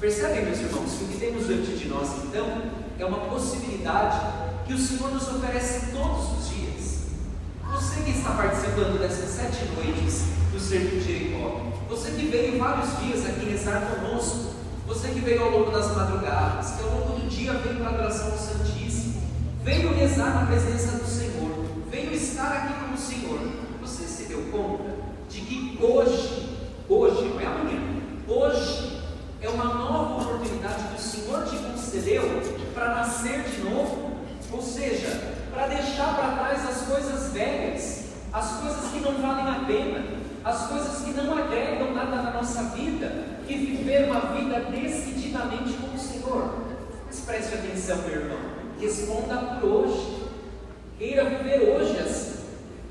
Percebem, 0.00 0.46
meus 0.46 0.58
irmãos, 0.60 0.92
que 0.96 1.04
o 1.04 1.08
que 1.08 1.18
temos 1.18 1.46
diante 1.46 1.72
de 1.76 1.88
nós, 1.88 2.08
então, 2.24 2.62
é 2.98 3.04
uma 3.04 3.18
possibilidade 3.18 4.18
que 4.66 4.72
o 4.72 4.78
Senhor 4.78 5.12
nos 5.12 5.28
oferece 5.28 5.92
todos 5.92 6.38
os 6.38 6.48
dias. 6.48 7.00
Você 7.70 8.00
que 8.00 8.12
está 8.12 8.30
participando 8.30 8.98
dessas 8.98 9.28
sete 9.28 9.66
noites 9.76 10.22
do 10.50 10.58
Sermão 10.58 10.92
de 10.92 11.00
Jericó, 11.02 11.66
você 11.86 12.12
que 12.12 12.28
veio 12.28 12.58
vários 12.58 12.98
dias 12.98 13.26
aqui 13.26 13.50
rezar 13.50 13.94
conosco, 13.94 14.54
você 14.86 15.08
que 15.08 15.20
veio 15.20 15.42
ao 15.44 15.50
longo 15.50 15.70
das 15.70 15.94
madrugadas, 15.94 16.70
que 16.70 16.82
ao 16.82 16.98
longo 16.98 17.20
do 17.20 17.28
dia 17.28 17.52
veio 17.52 17.76
para 17.76 17.88
a 17.88 17.90
adoração 17.90 18.30
do 18.30 18.38
Santíssimo, 18.38 19.20
veio 19.62 19.94
rezar 19.94 20.34
na 20.34 20.46
presença 20.46 20.96
do 20.96 21.06
Senhor, 21.06 21.66
veio 21.90 22.14
estar 22.14 22.50
aqui 22.50 22.86
com 22.86 22.94
o 22.94 22.98
Senhor, 22.98 23.38
você 23.82 24.04
se 24.04 24.28
deu 24.28 24.44
conta 24.50 24.94
de 25.28 25.42
que 25.42 25.78
hoje, 25.78 26.56
hoje, 26.88 27.28
não 27.28 27.38
é 27.38 27.44
amanhã, 27.44 27.80
hoje 28.26 28.89
é 29.42 29.48
uma 29.48 29.64
nova 29.64 30.22
oportunidade 30.22 30.88
que 30.88 31.00
o 31.00 31.02
Senhor 31.02 31.44
te 31.46 31.56
concedeu 31.56 32.22
para 32.74 32.94
nascer 32.94 33.42
de 33.42 33.62
novo, 33.62 34.10
ou 34.52 34.62
seja, 34.62 35.34
para 35.50 35.66
deixar 35.68 36.14
para 36.14 36.36
trás 36.36 36.68
as 36.68 36.82
coisas 36.82 37.32
velhas, 37.32 38.04
as 38.32 38.60
coisas 38.60 38.90
que 38.92 39.00
não 39.00 39.14
valem 39.20 39.48
a 39.48 39.64
pena, 39.66 40.04
as 40.44 40.66
coisas 40.66 41.02
que 41.02 41.12
não 41.12 41.36
agregam 41.36 41.94
nada 41.94 42.16
na 42.16 42.30
nossa 42.32 42.64
vida 42.64 43.24
e 43.48 43.54
viver 43.54 44.10
uma 44.10 44.20
vida 44.32 44.60
decididamente 44.70 45.72
com 45.74 45.94
o 45.94 45.98
Senhor. 45.98 46.54
Mas 47.06 47.20
preste 47.20 47.54
atenção, 47.54 47.98
meu 48.02 48.20
irmão, 48.20 48.38
responda 48.78 49.36
por 49.60 49.68
hoje. 49.68 50.20
Queira 50.98 51.24
viver 51.24 51.62
hoje 51.62 51.98
assim. 51.98 52.40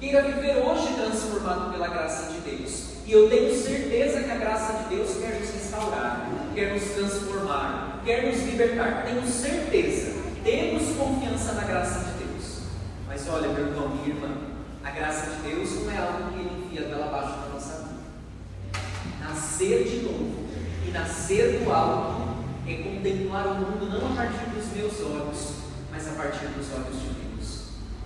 Queira 0.09 0.23
viver 0.23 0.57
hoje 0.57 0.91
transformado 0.95 1.71
pela 1.71 1.87
graça 1.87 2.31
de 2.31 2.39
Deus. 2.39 2.95
E 3.05 3.11
eu 3.11 3.29
tenho 3.29 3.55
certeza 3.55 4.23
que 4.23 4.31
a 4.31 4.37
graça 4.37 4.73
de 4.73 4.95
Deus 4.95 5.17
quer 5.17 5.39
nos 5.39 5.51
restaurar, 5.51 6.27
quer 6.55 6.73
nos 6.73 6.83
transformar, 6.83 8.01
quer 8.03 8.25
nos 8.25 8.41
libertar. 8.41 9.03
Tenho 9.05 9.23
certeza. 9.27 10.19
Temos 10.43 10.95
confiança 10.97 11.53
na 11.53 11.61
graça 11.61 11.99
de 12.05 12.25
Deus. 12.25 12.61
Mas 13.07 13.29
olha, 13.29 13.49
meu 13.49 13.67
irmão, 13.67 13.89
minha 13.89 14.07
irmã, 14.07 14.35
a 14.83 14.89
graça 14.89 15.29
de 15.29 15.47
Deus 15.47 15.83
não 15.83 15.91
é 15.91 15.97
algo 15.99 16.31
que 16.31 16.39
Ele 16.39 16.65
envia 16.65 16.89
pela 16.89 17.05
baixo 17.09 17.37
da 17.41 17.49
nossa 17.53 17.73
vida. 17.83 18.81
Nascer 19.21 19.83
de 19.83 19.97
novo 19.97 20.47
e 20.87 20.89
nascer 20.89 21.59
do 21.59 21.71
alto 21.71 22.29
é 22.67 22.73
contemplar 22.77 23.45
o 23.45 23.53
mundo 23.53 23.85
não 23.85 24.11
a 24.11 24.15
partir 24.15 24.49
dos 24.55 24.75
meus 24.75 24.99
olhos, 25.01 25.53
mas 25.91 26.07
a 26.07 26.11
partir 26.13 26.47
dos 26.47 26.65
olhos 26.73 26.99
de 26.99 27.09
Deus. 27.09 27.28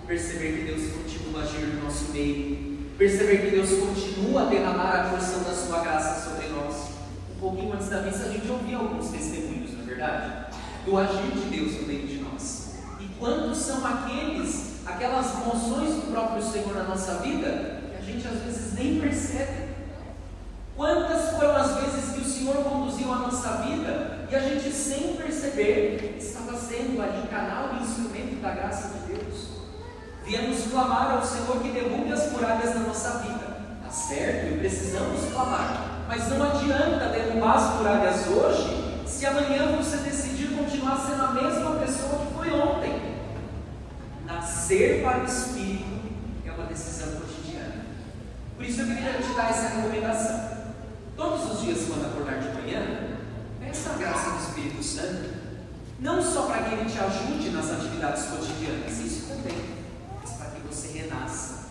Perceber 0.06 0.58
que 0.58 0.64
Deus 0.64 0.92
continua 0.92 1.40
a 1.40 1.44
agir 1.44 1.66
no 1.66 1.84
nosso 1.84 2.12
meio, 2.12 2.78
perceber 2.98 3.38
que 3.38 3.50
Deus 3.50 3.70
continua 3.70 4.42
a 4.42 4.44
derramar 4.46 5.00
a 5.00 5.08
porção 5.10 5.42
da 5.42 5.54
sua 5.54 5.80
graça 5.80 6.30
sobre 6.30 6.48
nós. 6.48 6.90
Um 7.36 7.40
pouquinho 7.40 7.72
antes 7.72 7.88
da 7.88 8.02
missa 8.02 8.24
a 8.24 8.28
gente 8.32 8.48
ouvia 8.48 8.76
alguns 8.76 9.08
testemunhos, 9.08 9.72
não 9.72 9.82
é 9.82 9.86
verdade? 9.86 10.46
Do 10.84 10.98
agir 10.98 11.30
de 11.32 11.56
Deus 11.56 11.80
no 11.80 11.86
meio 11.86 12.06
de 12.06 12.18
nós. 12.18 12.74
E 13.00 13.06
quantos 13.18 13.58
são 13.58 13.84
aqueles 13.86 14.74
aquelas 14.86 15.38
moções 15.38 15.94
do 15.94 16.10
próprio 16.10 16.42
Senhor 16.42 16.74
na 16.74 16.84
nossa 16.84 17.14
vida 17.18 17.82
que 17.90 17.96
a 17.96 18.00
gente 18.00 18.26
às 18.26 18.40
vezes 18.42 18.74
nem 18.74 19.00
percebe. 19.00 19.74
Quantas 20.76 21.30
foram 21.30 21.56
as 21.56 21.76
vezes 21.76 22.14
que 22.14 22.20
o 22.20 22.24
Senhor 22.24 22.56
conduziu 22.56 23.12
a 23.12 23.18
nossa 23.18 23.62
vida 23.62 24.26
e 24.30 24.34
a 24.34 24.40
gente 24.40 24.70
sem 24.72 25.14
perceber 25.14 26.16
estava 26.18 26.56
sendo 26.58 27.00
ali 27.00 27.26
canal 27.28 27.76
e 27.76 27.84
instrumento 27.84 28.40
da 28.42 28.50
graça 28.50 28.98
de 28.98 29.14
Deus? 29.14 29.53
Viemos 30.24 30.66
clamar 30.70 31.10
ao 31.12 31.24
Senhor 31.24 31.60
que 31.60 31.68
derrube 31.68 32.10
as 32.10 32.32
muralhas 32.32 32.74
na 32.74 32.80
nossa 32.80 33.18
vida. 33.18 33.44
Tá 33.82 33.90
certo, 33.90 34.54
e 34.54 34.58
precisamos 34.58 35.30
clamar. 35.30 36.04
Mas 36.08 36.28
não 36.28 36.42
adianta 36.42 37.08
derrubar 37.08 37.56
as 37.56 37.74
muralhas 37.76 38.26
hoje 38.28 39.02
se 39.06 39.26
amanhã 39.26 39.76
você 39.76 39.98
decidir 39.98 40.56
continuar 40.56 40.96
sendo 40.96 41.24
a 41.24 41.32
mesma 41.32 41.76
pessoa 41.76 42.24
que 42.24 42.34
foi 42.34 42.50
ontem. 42.50 43.14
Nascer 44.24 45.02
para 45.02 45.20
o 45.20 45.24
Espírito 45.24 45.84
é 46.46 46.50
uma 46.50 46.66
decisão 46.66 47.20
cotidiana. 47.20 47.84
Por 48.56 48.64
isso 48.64 48.80
eu 48.80 48.86
queria 48.86 49.12
te 49.12 49.34
dar 49.36 49.50
essa 49.50 49.68
recomendação. 49.68 50.54
Todos 51.16 51.52
os 51.52 51.60
dias, 51.60 51.86
quando 51.86 52.06
acordar 52.06 52.38
de 52.40 52.48
manhã, 52.60 52.82
peça 53.60 53.90
a 53.90 53.98
graça 53.98 54.30
do 54.30 54.38
Espírito 54.38 54.82
Santo, 54.82 55.34
não 56.00 56.22
só 56.22 56.46
para 56.46 56.62
que 56.62 56.74
ele 56.74 56.90
te 56.90 56.98
ajude 56.98 57.50
nas 57.50 57.70
atividades 57.70 58.24
cotidianas, 58.24 58.98
isso 58.98 59.28
também, 59.28 59.83
que 60.68 60.74
você 60.74 60.98
renasça, 60.98 61.64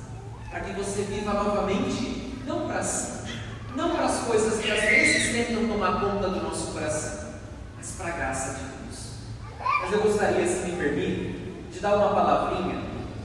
para 0.50 0.62
que 0.62 0.74
você 0.74 1.02
viva 1.04 1.34
novamente, 1.34 2.36
não 2.46 2.68
para 2.68 2.84
si, 2.84 3.40
não 3.76 3.90
para 3.96 4.06
as 4.06 4.20
coisas 4.20 4.62
que 4.62 4.72
às 4.72 4.82
vezes 4.82 5.34
tentam 5.34 5.68
tomar 5.68 6.00
conta 6.00 6.30
do 6.30 6.44
nosso 6.44 6.72
coração, 6.72 7.34
mas 7.76 7.92
para 7.92 8.08
a 8.08 8.12
graça 8.12 8.54
de 8.54 8.60
Deus. 8.60 9.10
Mas 9.82 9.92
eu 9.92 10.02
gostaria, 10.02 10.48
se 10.48 10.70
me 10.70 10.78
permite, 10.78 11.44
de 11.72 11.80
dar 11.80 11.96
uma 11.96 12.14
palavrinha 12.14 12.84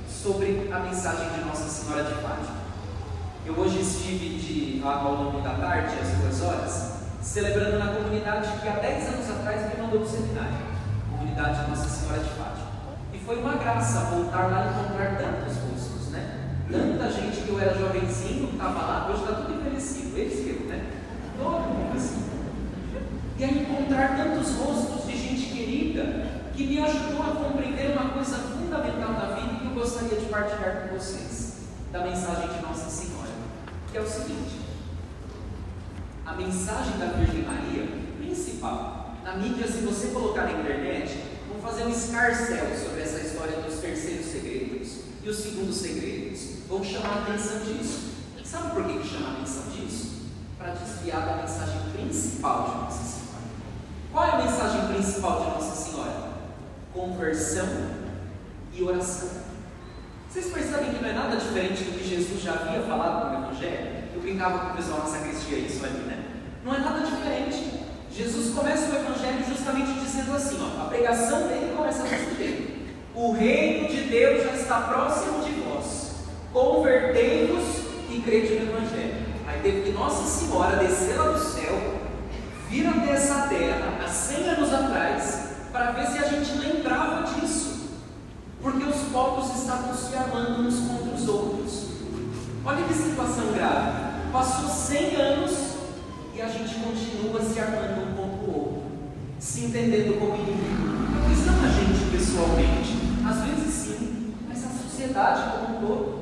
sobre 0.08 0.70
a 0.72 0.78
mensagem 0.80 1.28
de 1.30 1.44
Nossa 1.44 1.68
Senhora 1.68 2.04
de 2.04 2.14
Fátima. 2.14 2.58
Eu 3.44 3.54
hoje 3.54 3.80
estive 3.80 4.38
de, 4.38 4.82
ao 4.84 5.14
longo 5.14 5.40
da 5.40 5.54
tarde, 5.54 5.94
às 6.00 6.08
duas 6.18 6.42
horas, 6.42 6.92
celebrando 7.22 7.78
na 7.78 7.94
comunidade 7.94 8.60
que 8.60 8.68
há 8.68 8.72
10 8.72 9.08
anos 9.08 9.30
atrás 9.30 9.75
me 9.75 9.82
mandou 9.82 10.00
para 10.00 10.08
o 10.08 10.10
seminário, 10.10 10.56
comunidade 11.10 11.64
de 11.64 11.70
Nossa 11.70 11.88
Senhora 11.88 12.22
de 12.22 12.30
Fátima. 12.30 12.57
Foi 13.28 13.37
uma 13.40 13.56
graça 13.56 14.06
voltar 14.06 14.47
lá 14.47 14.64
e 14.64 14.70
encontrar 14.70 15.18
tantos 15.18 15.58
rostos, 15.58 16.08
né? 16.12 16.49
Tanta 16.73 17.11
gente 17.12 17.42
que 17.42 17.50
eu 17.50 17.61
era 17.61 17.78
jovenzinho, 17.78 18.52
estava 18.52 18.80
lá, 18.80 19.11
hoje 19.11 19.20
está 19.20 19.35
tudo 19.35 19.61
envelhecido, 19.61 20.16
eles 20.16 20.47
eu, 20.47 20.66
né? 20.66 20.87
Todo 21.37 21.61
mundo 21.61 21.94
assim. 21.94 22.25
E 23.38 23.44
encontrar 23.44 24.16
tantos 24.16 24.54
rostos 24.54 25.06
de 25.06 25.14
gente 25.14 25.54
querida, 25.54 26.26
que 26.54 26.68
me 26.68 26.80
ajudou 26.80 27.23
a 27.23 27.32
compreender 27.32 27.99
uma 27.99 28.12
coisa 28.12 28.38
fundamental 28.38 29.12
da 29.12 29.35
vida 29.35 29.61
que 29.61 29.66
eu 29.66 29.73
gostaria 29.73 30.18
de 30.18 30.25
partilhar 30.25 30.88
com 30.88 30.97
vocês, 30.97 31.56
da 31.92 32.04
mensagem 32.04 32.49
de 32.49 32.62
Nossa 32.62 32.88
Senhora, 32.88 33.28
que 33.92 33.99
é 33.99 34.00
o 34.00 34.08
seguinte: 34.08 34.58
a 36.25 36.32
mensagem 36.32 36.97
da 36.97 37.08
Virgem 37.08 37.42
Maria, 37.42 37.88
principal, 38.16 39.12
na 39.23 39.37
mídia, 39.37 39.66
se 39.66 39.82
você 39.82 40.06
colocar 40.06 40.44
na 40.44 40.52
internet, 40.52 41.27
fazer 41.68 41.84
um 41.84 41.90
escarcel 41.90 42.66
sobre 42.82 43.02
essa 43.02 43.20
história 43.20 43.60
dos 43.60 43.78
terceiros 43.78 44.26
segredos 44.26 44.88
e 45.22 45.28
os 45.28 45.37
segundos 45.37 45.76
segredos, 45.76 46.40
vão 46.66 46.82
chamar 46.82 47.18
a 47.18 47.22
atenção 47.22 47.60
disso. 47.60 48.08
Sabe 48.42 48.70
por 48.70 48.84
que, 48.84 48.98
que 48.98 49.06
chama 49.06 49.28
a 49.28 49.32
atenção 49.32 49.64
disso? 49.70 50.22
Para 50.56 50.72
desviar 50.72 51.26
da 51.26 51.37
mensagem 51.37 51.80
principal 51.92 52.64
de 52.64 52.76
Nossa 52.78 53.04
Senhora. 53.04 53.42
Qual 54.10 54.25
é 54.25 54.30
a 54.30 54.38
mensagem 54.38 54.94
principal 54.94 55.40
de 55.40 55.46
Nossa 55.50 55.76
Senhora? 55.76 56.28
conversão 56.94 57.68
e 58.72 58.82
oração. 58.82 59.28
Vocês 60.28 60.46
percebem 60.46 60.94
que 60.94 61.02
não 61.02 61.10
é 61.10 61.12
nada 61.12 61.37
diferente 61.37 61.84
do 61.84 61.98
que 61.98 62.08
Jesus 62.08 62.42
já 62.42 62.54
havia 62.54 62.80
falado 62.80 63.30
no 63.30 63.46
Evangelho? 63.46 64.04
Eu 64.14 64.20
brincava 64.20 64.58
com 64.58 64.72
o 64.72 64.76
pessoal 64.76 65.00
na 65.00 65.06
sacristia 65.06 65.58
isso 65.58 65.84
ali, 65.84 65.98
né? 65.98 66.25
Não 66.64 66.75
é 66.75 66.78
nada 66.78 67.06
diferente. 67.06 67.84
Jesus 68.10 68.54
começa 68.54 68.90
o 68.90 68.96
Evangelho 68.96 69.44
justamente 69.68 70.00
dizendo 70.00 70.34
assim: 70.34 70.58
ó, 70.62 70.82
a 70.82 70.88
pregação 70.88 71.46
dele 71.48 71.75
começa 71.76 72.02
desse 72.02 72.34
jeito. 72.37 72.78
O 73.14 73.32
reino 73.32 73.88
de 73.88 74.04
Deus 74.04 74.44
já 74.44 74.52
está 74.52 74.80
próximo 74.82 75.42
de 75.42 75.52
vós. 75.60 76.12
Convertei-vos 76.52 77.64
e 78.10 78.20
crede 78.20 78.54
no 78.54 78.70
Evangelho. 78.70 79.26
Aí 79.46 79.60
teve 79.62 79.82
que 79.82 79.92
Nossa 79.92 80.25
Senhora 80.25 80.76
descer 80.76 81.16
lá 81.16 81.32
do 81.32 81.38
céu, 81.38 81.98
vir 82.68 82.87
até 82.87 83.12
essa 83.12 83.48
terra 83.48 83.98
há 84.04 84.08
100 84.08 84.48
anos 84.50 84.72
atrás 84.72 85.48
para 85.72 85.90
ver 85.92 86.06
se 86.06 86.18
a 86.18 86.28
gente 86.28 86.58
lembrava 86.58 87.26
disso, 87.26 87.90
porque 88.62 88.84
os 88.84 88.96
povos 89.12 89.54
estavam 89.54 89.94
se 89.94 90.14
armando 90.16 90.62
uns 90.62 90.80
contra 90.88 91.14
os 91.14 91.28
outros. 91.28 91.88
Olha 92.64 92.84
que 92.84 92.94
situação 92.94 93.52
grave. 93.52 94.08
Passou 94.32 94.68
100 94.68 95.16
anos 95.16 95.52
e 96.34 96.40
a 96.40 96.48
gente 96.48 96.75
continua 96.75 97.40
se 97.40 97.58
armando 97.58 98.02
um 98.02 98.14
contra 98.14 98.50
o 98.50 98.54
outro, 98.54 98.82
se 99.38 99.66
entendendo 99.66 100.18
como 100.18 100.35
inimigo. 100.35 101.09
Talvez 101.14 101.47
não 101.47 101.64
a 101.64 101.68
gente 101.68 102.11
pessoalmente, 102.11 102.95
às 103.25 103.45
vezes 103.45 103.75
sim, 103.75 104.35
mas 104.49 104.64
a 104.64 104.68
sociedade 104.68 105.52
como 105.52 105.76
um 105.76 105.80
todo. 105.80 106.18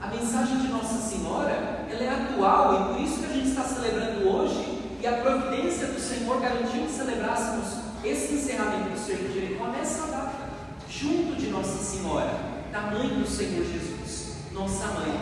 A 0.00 0.06
mensagem 0.06 0.58
de 0.58 0.68
Nossa 0.68 0.98
Senhora, 0.98 1.86
ela 1.90 2.02
é 2.02 2.08
atual 2.08 2.74
e 2.74 2.94
por 2.94 3.00
isso 3.02 3.18
que 3.20 3.26
a 3.26 3.34
gente 3.34 3.48
está 3.48 3.62
celebrando 3.62 4.28
hoje 4.28 4.78
e 5.00 5.06
a 5.06 5.12
providência 5.18 5.88
do 5.88 6.00
Senhor 6.00 6.40
garantiu 6.40 6.86
que 6.86 6.92
celebrássemos 6.92 7.66
esse 8.04 8.34
encerramento 8.34 8.90
do 8.90 8.98
serviço 8.98 9.32
de 9.32 9.38
Erequá 9.38 9.68
nessa 9.68 10.06
data, 10.06 10.48
junto 10.88 11.36
de 11.36 11.48
Nossa 11.48 11.78
Senhora, 11.84 12.32
da 12.72 12.80
Mãe 12.82 13.08
do 13.08 13.26
Senhor 13.26 13.64
Jesus, 13.64 14.36
nossa 14.52 14.86
Mãe. 14.86 15.12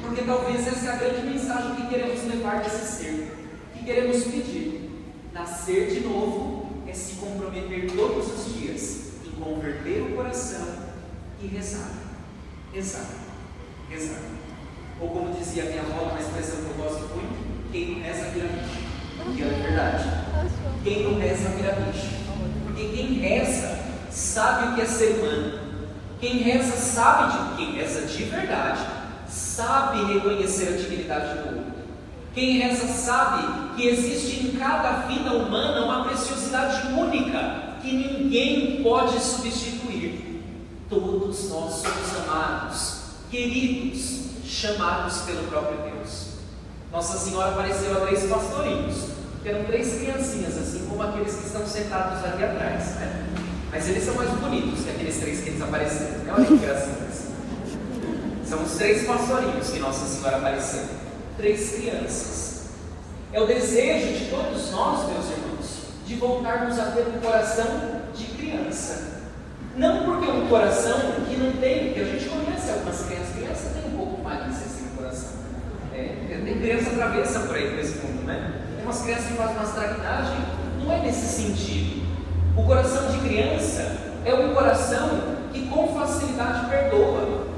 Porque 0.00 0.22
talvez 0.22 0.66
essa 0.66 0.86
é 0.86 0.92
a 0.92 0.96
grande 0.96 1.26
mensagem 1.26 1.74
que 1.76 1.86
queremos 1.88 2.24
levar 2.24 2.62
desse 2.62 2.86
ser, 2.96 3.36
que 3.74 3.84
queremos 3.84 4.24
pedir. 4.24 4.90
Nascer 5.32 5.88
de 5.88 6.00
novo 6.00 6.51
é 6.92 6.94
se 6.94 7.14
comprometer 7.14 7.90
todos 7.90 8.26
os 8.34 8.54
dias 8.54 9.12
em 9.26 9.30
converter 9.40 10.02
o 10.02 10.14
coração 10.14 10.76
e 11.42 11.46
rezar. 11.46 11.90
Rezar. 12.72 13.06
Rezar. 13.88 14.20
Ou 15.00 15.08
como 15.08 15.34
dizia 15.34 15.64
minha 15.64 15.80
avó, 15.80 16.10
uma 16.10 16.20
expressão 16.20 16.56
que 16.56 16.70
eu 16.70 16.84
gosto 16.84 17.08
muito, 17.14 17.72
quem 17.72 17.94
não 17.94 18.02
reza 18.02 18.24
vira 18.30 18.46
bicho. 18.48 19.34
Que 19.34 19.42
é 19.42 19.46
verdade. 19.46 20.04
Quem 20.84 21.02
não 21.04 21.18
reza 21.18 21.48
vira 21.48 21.72
bicho. 21.72 22.08
Porque 22.66 22.88
quem 22.88 23.14
reza 23.14 23.78
sabe 24.10 24.72
o 24.72 24.74
que 24.74 24.82
é 24.82 24.86
ser 24.86 25.18
humano. 25.18 25.60
Quem 26.20 26.42
reza 26.42 26.76
sabe 26.76 27.32
de 27.32 27.56
quem 27.56 27.74
reza 27.74 28.06
de 28.06 28.24
verdade, 28.24 28.86
sabe 29.28 30.12
reconhecer 30.12 30.68
a 30.68 30.76
dignidade 30.76 31.38
do 31.38 31.56
outro. 31.56 31.81
Quem 32.34 32.58
reza 32.60 32.86
sabe 32.86 33.76
que 33.76 33.86
existe 33.86 34.46
em 34.46 34.56
cada 34.56 35.06
vida 35.06 35.34
humana 35.34 35.84
uma 35.84 36.04
preciosidade 36.04 36.86
única 36.94 37.76
que 37.82 37.92
ninguém 37.92 38.82
pode 38.82 39.20
substituir. 39.20 40.42
Todos 40.88 41.50
nós 41.50 41.74
somos 41.74 42.26
amados, 42.26 43.00
queridos, 43.30 44.22
chamados 44.46 45.18
pelo 45.22 45.42
próprio 45.48 45.78
Deus. 45.82 46.28
Nossa 46.90 47.18
Senhora 47.18 47.52
apareceu 47.52 47.96
a 47.96 48.06
três 48.06 48.24
pastorinhos, 48.24 48.96
que 49.42 49.48
eram 49.50 49.64
três 49.64 49.98
criancinhas, 49.98 50.56
assim 50.56 50.86
como 50.88 51.02
aqueles 51.02 51.34
que 51.34 51.46
estão 51.46 51.66
sentados 51.66 52.24
ali 52.24 52.44
atrás. 52.44 52.94
Né? 52.96 53.26
Mas 53.70 53.88
eles 53.88 54.04
são 54.04 54.14
mais 54.14 54.30
bonitos 54.30 54.84
que 54.84 54.90
aqueles 54.90 55.18
três 55.18 55.40
que 55.42 55.50
eles 55.50 55.62
apareceram. 55.62 56.34
Olha 56.34 56.46
que 56.46 56.56
gracinhas. 56.56 57.26
São 58.46 58.62
os 58.62 58.72
três 58.72 59.06
pastorinhos 59.06 59.68
que 59.68 59.78
Nossa 59.78 60.06
Senhora 60.06 60.38
apareceu. 60.38 61.01
Três 61.42 61.72
crianças. 61.72 62.66
É 63.32 63.40
o 63.40 63.46
desejo 63.48 64.16
de 64.16 64.30
todos 64.30 64.70
nós, 64.70 65.08
meus 65.08 65.28
irmãos, 65.28 65.86
de 66.06 66.14
voltarmos 66.14 66.78
a 66.78 66.92
ter 66.92 67.04
um 67.08 67.20
coração 67.20 67.66
de 68.14 68.26
criança. 68.26 69.22
Não 69.76 70.04
porque 70.04 70.30
é 70.30 70.32
um 70.34 70.46
coração 70.46 71.00
que 71.28 71.36
não 71.36 71.52
tem, 71.54 71.86
porque 71.86 72.00
a 72.00 72.04
gente 72.04 72.28
conhece 72.28 72.70
algumas 72.70 73.06
crianças, 73.06 73.34
crianças 73.34 73.72
têm 73.72 73.92
um 73.92 73.96
pouco 73.96 74.16
de 74.18 74.22
malícia 74.22 74.66
assim 74.66 74.84
no 74.84 74.96
coração. 74.96 75.30
É, 75.92 76.40
tem 76.44 76.60
criança 76.60 76.90
travessa 76.90 77.40
por 77.40 77.56
aí 77.56 77.70
por 77.70 77.78
esse 77.80 77.98
mundo, 77.98 78.24
né? 78.24 78.62
Tem 78.76 78.84
umas 78.84 79.02
crianças 79.02 79.26
que 79.26 79.32
fazem 79.32 79.56
umas 79.56 79.72
traquinagens, 79.72 80.46
não 80.80 80.92
é 80.92 80.98
nesse 81.00 81.26
sentido. 81.26 82.06
O 82.56 82.62
coração 82.62 83.10
de 83.10 83.18
criança 83.18 83.96
é 84.24 84.32
um 84.32 84.54
coração 84.54 85.08
que 85.52 85.66
com 85.66 85.88
facilidade 85.88 86.70
perdoa, 86.70 87.48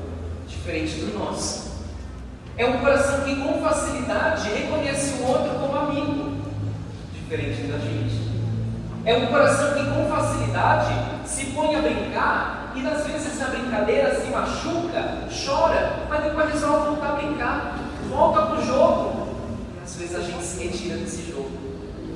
diferente 0.48 1.00
do 1.00 1.18
nosso. 1.18 1.63
É 2.56 2.66
um 2.66 2.78
coração 2.78 3.22
que 3.22 3.34
com 3.34 3.60
facilidade 3.60 4.48
reconhece 4.48 5.14
o 5.14 5.26
outro 5.26 5.58
como 5.58 5.76
amigo, 5.76 6.36
diferente 7.12 7.62
da 7.62 7.78
gente. 7.78 8.32
É 9.04 9.16
um 9.16 9.26
coração 9.26 9.74
que 9.74 9.90
com 9.90 10.08
facilidade 10.08 10.94
se 11.26 11.46
põe 11.46 11.74
a 11.74 11.82
brincar 11.82 12.72
e 12.76 12.86
às 12.86 13.04
vezes 13.04 13.40
na 13.40 13.46
brincadeira 13.46 14.14
se 14.14 14.28
machuca, 14.28 15.26
chora, 15.44 16.06
mas 16.08 16.22
depois 16.22 16.52
resolve 16.52 16.90
voltar 16.90 17.08
a 17.08 17.12
brincar, 17.16 17.78
volta 18.08 18.42
para 18.42 18.60
o 18.60 18.64
jogo. 18.64 19.28
Às 19.82 19.96
vezes 19.96 20.14
a 20.14 20.20
gente 20.20 20.44
se 20.44 20.62
retira 20.62 20.96
desse 20.98 21.32
jogo. 21.32 21.50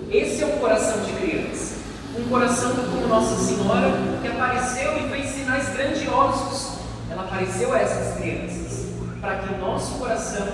Esse 0.08 0.44
é 0.44 0.46
o 0.46 0.60
coração 0.60 1.00
de 1.00 1.12
criança. 1.14 1.78
Um 2.16 2.28
coração 2.28 2.70
como 2.76 3.08
Nossa 3.08 3.34
Senhora 3.34 3.90
que 4.22 4.28
apareceu 4.28 4.98
e 4.98 5.08
fez 5.10 5.30
sinais 5.30 5.68
grandiosos. 5.70 6.78
Ela 7.10 7.22
apareceu 7.22 7.72
a 7.72 7.78
essas 7.80 8.16
crianças 8.18 8.87
para 9.20 9.38
que 9.38 9.54
o 9.54 9.58
nosso 9.58 9.98
coração 9.98 10.46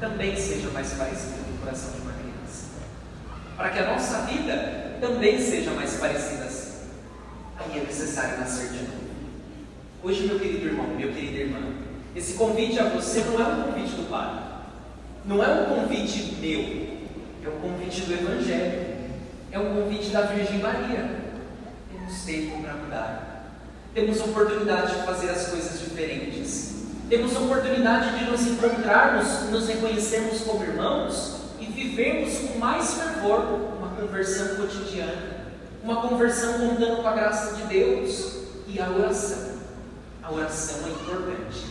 também 0.00 0.36
seja 0.36 0.68
mais 0.70 0.92
parecido 0.94 1.44
com 1.44 1.54
o 1.54 1.58
coração 1.58 1.92
de 1.92 2.00
uma 2.00 2.12
criança. 2.12 2.66
Para 3.56 3.70
que 3.70 3.78
a 3.78 3.92
nossa 3.92 4.22
vida 4.22 4.96
também 5.00 5.40
seja 5.40 5.70
mais 5.72 5.94
parecida 5.94 6.44
assim. 6.44 6.70
Aí 7.58 7.78
é 7.78 7.84
necessário 7.84 8.38
nascer 8.38 8.68
de 8.70 8.78
novo. 8.78 9.10
Hoje, 10.02 10.26
meu 10.26 10.38
querido 10.40 10.66
irmão, 10.66 10.86
meu 10.96 11.12
querida 11.12 11.40
irmã, 11.40 11.60
esse 12.16 12.34
convite 12.34 12.78
a 12.78 12.88
você 12.88 13.20
não 13.20 13.40
é 13.40 13.44
um 13.44 13.62
convite 13.64 13.92
do 13.92 14.08
Pai, 14.08 14.42
não 15.24 15.44
é 15.44 15.48
um 15.48 15.64
convite 15.66 16.36
meu, 16.40 16.60
é 17.44 17.48
um 17.48 17.60
convite 17.60 18.00
do 18.02 18.14
Evangelho, 18.14 18.96
é 19.52 19.58
um 19.58 19.74
convite 19.74 20.10
da 20.10 20.22
Virgem 20.22 20.58
Maria. 20.58 21.20
Temos 21.92 22.24
tempo 22.24 22.62
para 22.62 22.74
mudar, 22.74 23.60
temos 23.94 24.20
oportunidade 24.20 24.96
de 24.96 25.02
fazer 25.02 25.30
as 25.30 25.48
coisas 25.48 25.80
diferentes, 25.80 26.79
temos 27.10 27.36
oportunidade 27.36 28.16
de 28.16 28.30
nos 28.30 28.46
encontrarmos, 28.46 29.50
nos 29.50 29.66
reconhecermos 29.66 30.42
como 30.42 30.62
irmãos 30.62 31.40
e 31.58 31.66
vivermos 31.66 32.38
com 32.38 32.58
mais 32.58 32.94
fervor 32.94 33.40
uma 33.76 33.88
conversão 33.88 34.54
cotidiana, 34.54 35.48
uma 35.82 36.02
conversão 36.02 36.52
contando 36.52 37.02
com 37.02 37.08
a 37.08 37.12
graça 37.12 37.56
de 37.56 37.64
Deus 37.64 38.44
e 38.68 38.80
a 38.80 38.88
oração. 38.88 39.58
A 40.22 40.32
oração 40.32 40.86
é 40.86 40.90
importante. 40.90 41.66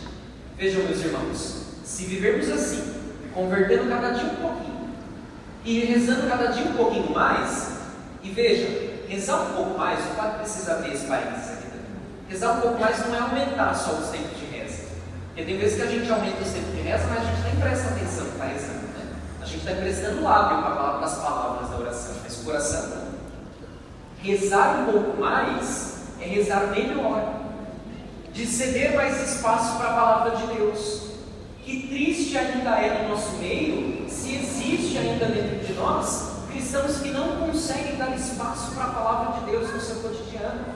Vejam, 0.58 0.84
meus 0.84 1.02
irmãos, 1.02 1.62
se 1.84 2.04
vivermos 2.04 2.50
assim, 2.50 2.94
convertendo 3.32 3.88
cada 3.88 4.10
dia 4.10 4.30
um 4.30 4.36
pouquinho 4.36 4.90
e 5.64 5.80
rezando 5.86 6.28
cada 6.28 6.48
dia 6.48 6.66
um 6.66 6.74
pouquinho 6.74 7.10
mais, 7.12 7.78
e 8.22 8.28
veja, 8.28 8.90
rezar 9.08 9.40
um 9.40 9.54
pouco 9.54 9.78
mais, 9.78 10.00
o 10.04 10.16
padre 10.16 10.40
precisa 10.40 10.76
ver 10.82 10.92
esse 10.92 11.06
parênteses 11.06 11.52
aqui. 11.52 11.66
Rezar 12.28 12.58
um 12.58 12.60
pouco 12.60 12.78
mais 12.78 12.98
não 13.06 13.14
é 13.14 13.18
aumentar 13.20 13.74
só 13.74 13.92
os 13.92 14.10
tempos. 14.10 14.39
Porque 15.40 15.52
tem 15.52 15.58
vezes 15.58 15.76
que 15.76 15.82
a 15.82 15.90
gente 15.90 16.12
aumenta 16.12 16.42
os 16.42 16.50
tempos 16.50 16.74
de 16.74 16.82
reza, 16.82 17.06
mas 17.08 17.18
a 17.18 17.24
gente 17.24 17.42
nem 17.44 17.56
presta 17.56 17.88
atenção 17.88 18.24
que 18.26 18.32
está 18.32 18.44
rezando. 18.44 18.88
Né? 18.88 19.16
A 19.40 19.44
gente 19.46 19.58
está 19.58 19.72
emprestando 19.72 20.22
lábio 20.22 20.58
para 20.58 21.06
as 21.06 21.14
palavras 21.14 21.70
da 21.70 21.78
oração, 21.78 22.14
mas 22.22 22.36
o 22.36 22.44
coração 22.44 22.88
não. 22.90 23.10
Rezar 24.22 24.80
um 24.80 24.92
pouco 24.92 25.18
mais 25.18 25.94
é 26.20 26.26
rezar 26.26 26.66
melhor, 26.66 27.40
de 28.34 28.46
ceder 28.46 28.94
mais 28.94 29.32
espaço 29.32 29.78
para 29.78 29.88
a 29.88 29.94
palavra 29.94 30.36
de 30.36 30.46
Deus. 30.58 31.12
Que 31.64 31.86
triste 31.88 32.36
ainda 32.36 32.70
é 32.72 33.02
no 33.02 33.08
nosso 33.08 33.32
meio, 33.38 34.06
se 34.10 34.34
existe 34.34 34.98
ainda 34.98 35.24
dentro 35.24 35.66
de 35.66 35.72
nós, 35.72 36.32
cristãos 36.50 36.98
que 36.98 37.08
não 37.12 37.46
conseguem 37.46 37.96
dar 37.96 38.14
espaço 38.14 38.72
para 38.72 38.84
a 38.84 38.88
palavra 38.88 39.40
de 39.40 39.50
Deus 39.50 39.72
no 39.72 39.80
seu 39.80 39.96
cotidiano. 39.96 40.66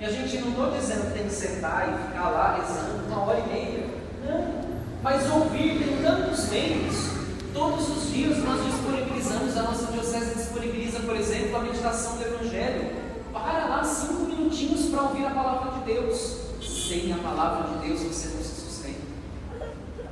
E 0.00 0.04
a 0.04 0.10
gente 0.10 0.36
não 0.38 0.48
estou 0.48 0.70
dizendo 0.72 1.12
que 1.12 1.18
tem 1.18 1.28
que 1.28 1.32
sentar 1.32 1.88
e 1.88 2.08
ficar 2.08 2.30
lá 2.30 2.56
rezando 2.56 3.04
uma 3.06 3.20
hora 3.24 3.38
e 3.38 3.52
meia. 3.52 3.99
Não. 4.24 4.70
Mas 5.02 5.30
ouvir 5.30 5.78
tem 5.78 6.02
tantos 6.02 6.48
meios. 6.48 7.10
Todos 7.54 7.88
os 7.88 8.12
dias 8.12 8.38
nós 8.38 8.64
disponibilizamos, 8.64 9.56
a 9.56 9.62
nossa 9.62 9.92
diocese 9.92 10.34
disponibiliza, 10.36 11.00
por 11.00 11.16
exemplo, 11.16 11.56
a 11.56 11.60
meditação 11.60 12.16
do 12.16 12.22
Evangelho. 12.22 12.90
Para 13.32 13.66
lá 13.66 13.84
cinco 13.84 14.24
minutinhos 14.24 14.86
para 14.86 15.02
ouvir 15.02 15.26
a 15.26 15.30
palavra 15.30 15.78
de 15.78 15.92
Deus. 15.92 16.38
Sem 16.60 17.12
a 17.12 17.16
palavra 17.16 17.78
de 17.78 17.88
Deus 17.88 18.00
você 18.00 18.28
não 18.28 18.42
se 18.42 18.60
sustenta. 18.60 19.00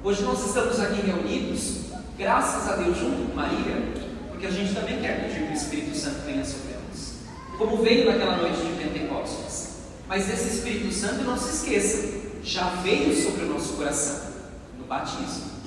Hoje 0.03 0.23
nós 0.23 0.47
estamos 0.47 0.81
aqui 0.81 1.03
reunidos, 1.03 1.81
graças 2.17 2.69
a 2.69 2.77
Deus, 2.77 2.97
junto 2.97 3.29
com 3.29 3.35
Maria, 3.35 3.93
porque 4.29 4.47
a 4.47 4.51
gente 4.51 4.75
também 4.75 5.01
quer 5.01 5.25
pedir 5.25 5.47
que 5.47 5.53
o 5.53 5.57
Espírito 5.57 5.97
Santo 5.97 6.25
venha 6.25 6.45
sobre 6.45 6.75
nós. 6.75 7.15
Como 7.59 7.83
veio 7.83 8.11
naquela 8.11 8.37
noite 8.37 8.59
de 8.59 8.83
Pentecostes. 8.83 9.69
Mas 10.09 10.31
esse 10.31 10.57
Espírito 10.57 10.95
Santo, 10.95 11.25
não 11.25 11.37
se 11.37 11.51
esqueça, 11.57 12.18
já 12.49 12.71
veio 12.83 13.15
sobre 13.15 13.45
o 13.45 13.53
nosso 13.53 13.75
coração 13.75 14.33
no 14.79 14.87
batismo. 14.87 15.59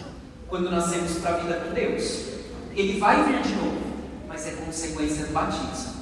Quando 0.48 0.72
nascemos 0.72 1.20
para 1.20 1.36
a 1.36 1.38
vida 1.38 1.54
com 1.60 1.74
Deus. 1.74 2.32
Ele 2.76 3.00
vai 3.00 3.24
vir 3.26 3.42
de 3.42 3.54
novo, 3.54 3.82
mas 4.28 4.48
é 4.48 4.52
consequência 4.52 5.26
do 5.26 5.34
batismo. 5.34 5.94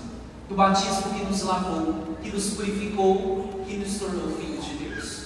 Do 0.47 0.55
batismo 0.55 1.13
que 1.13 1.25
nos 1.25 1.41
lavou, 1.43 2.15
que 2.21 2.29
nos 2.29 2.51
purificou, 2.51 3.63
que 3.67 3.75
nos 3.75 3.99
tornou 3.99 4.37
filhos 4.37 4.65
de 4.65 4.75
Deus. 4.75 5.23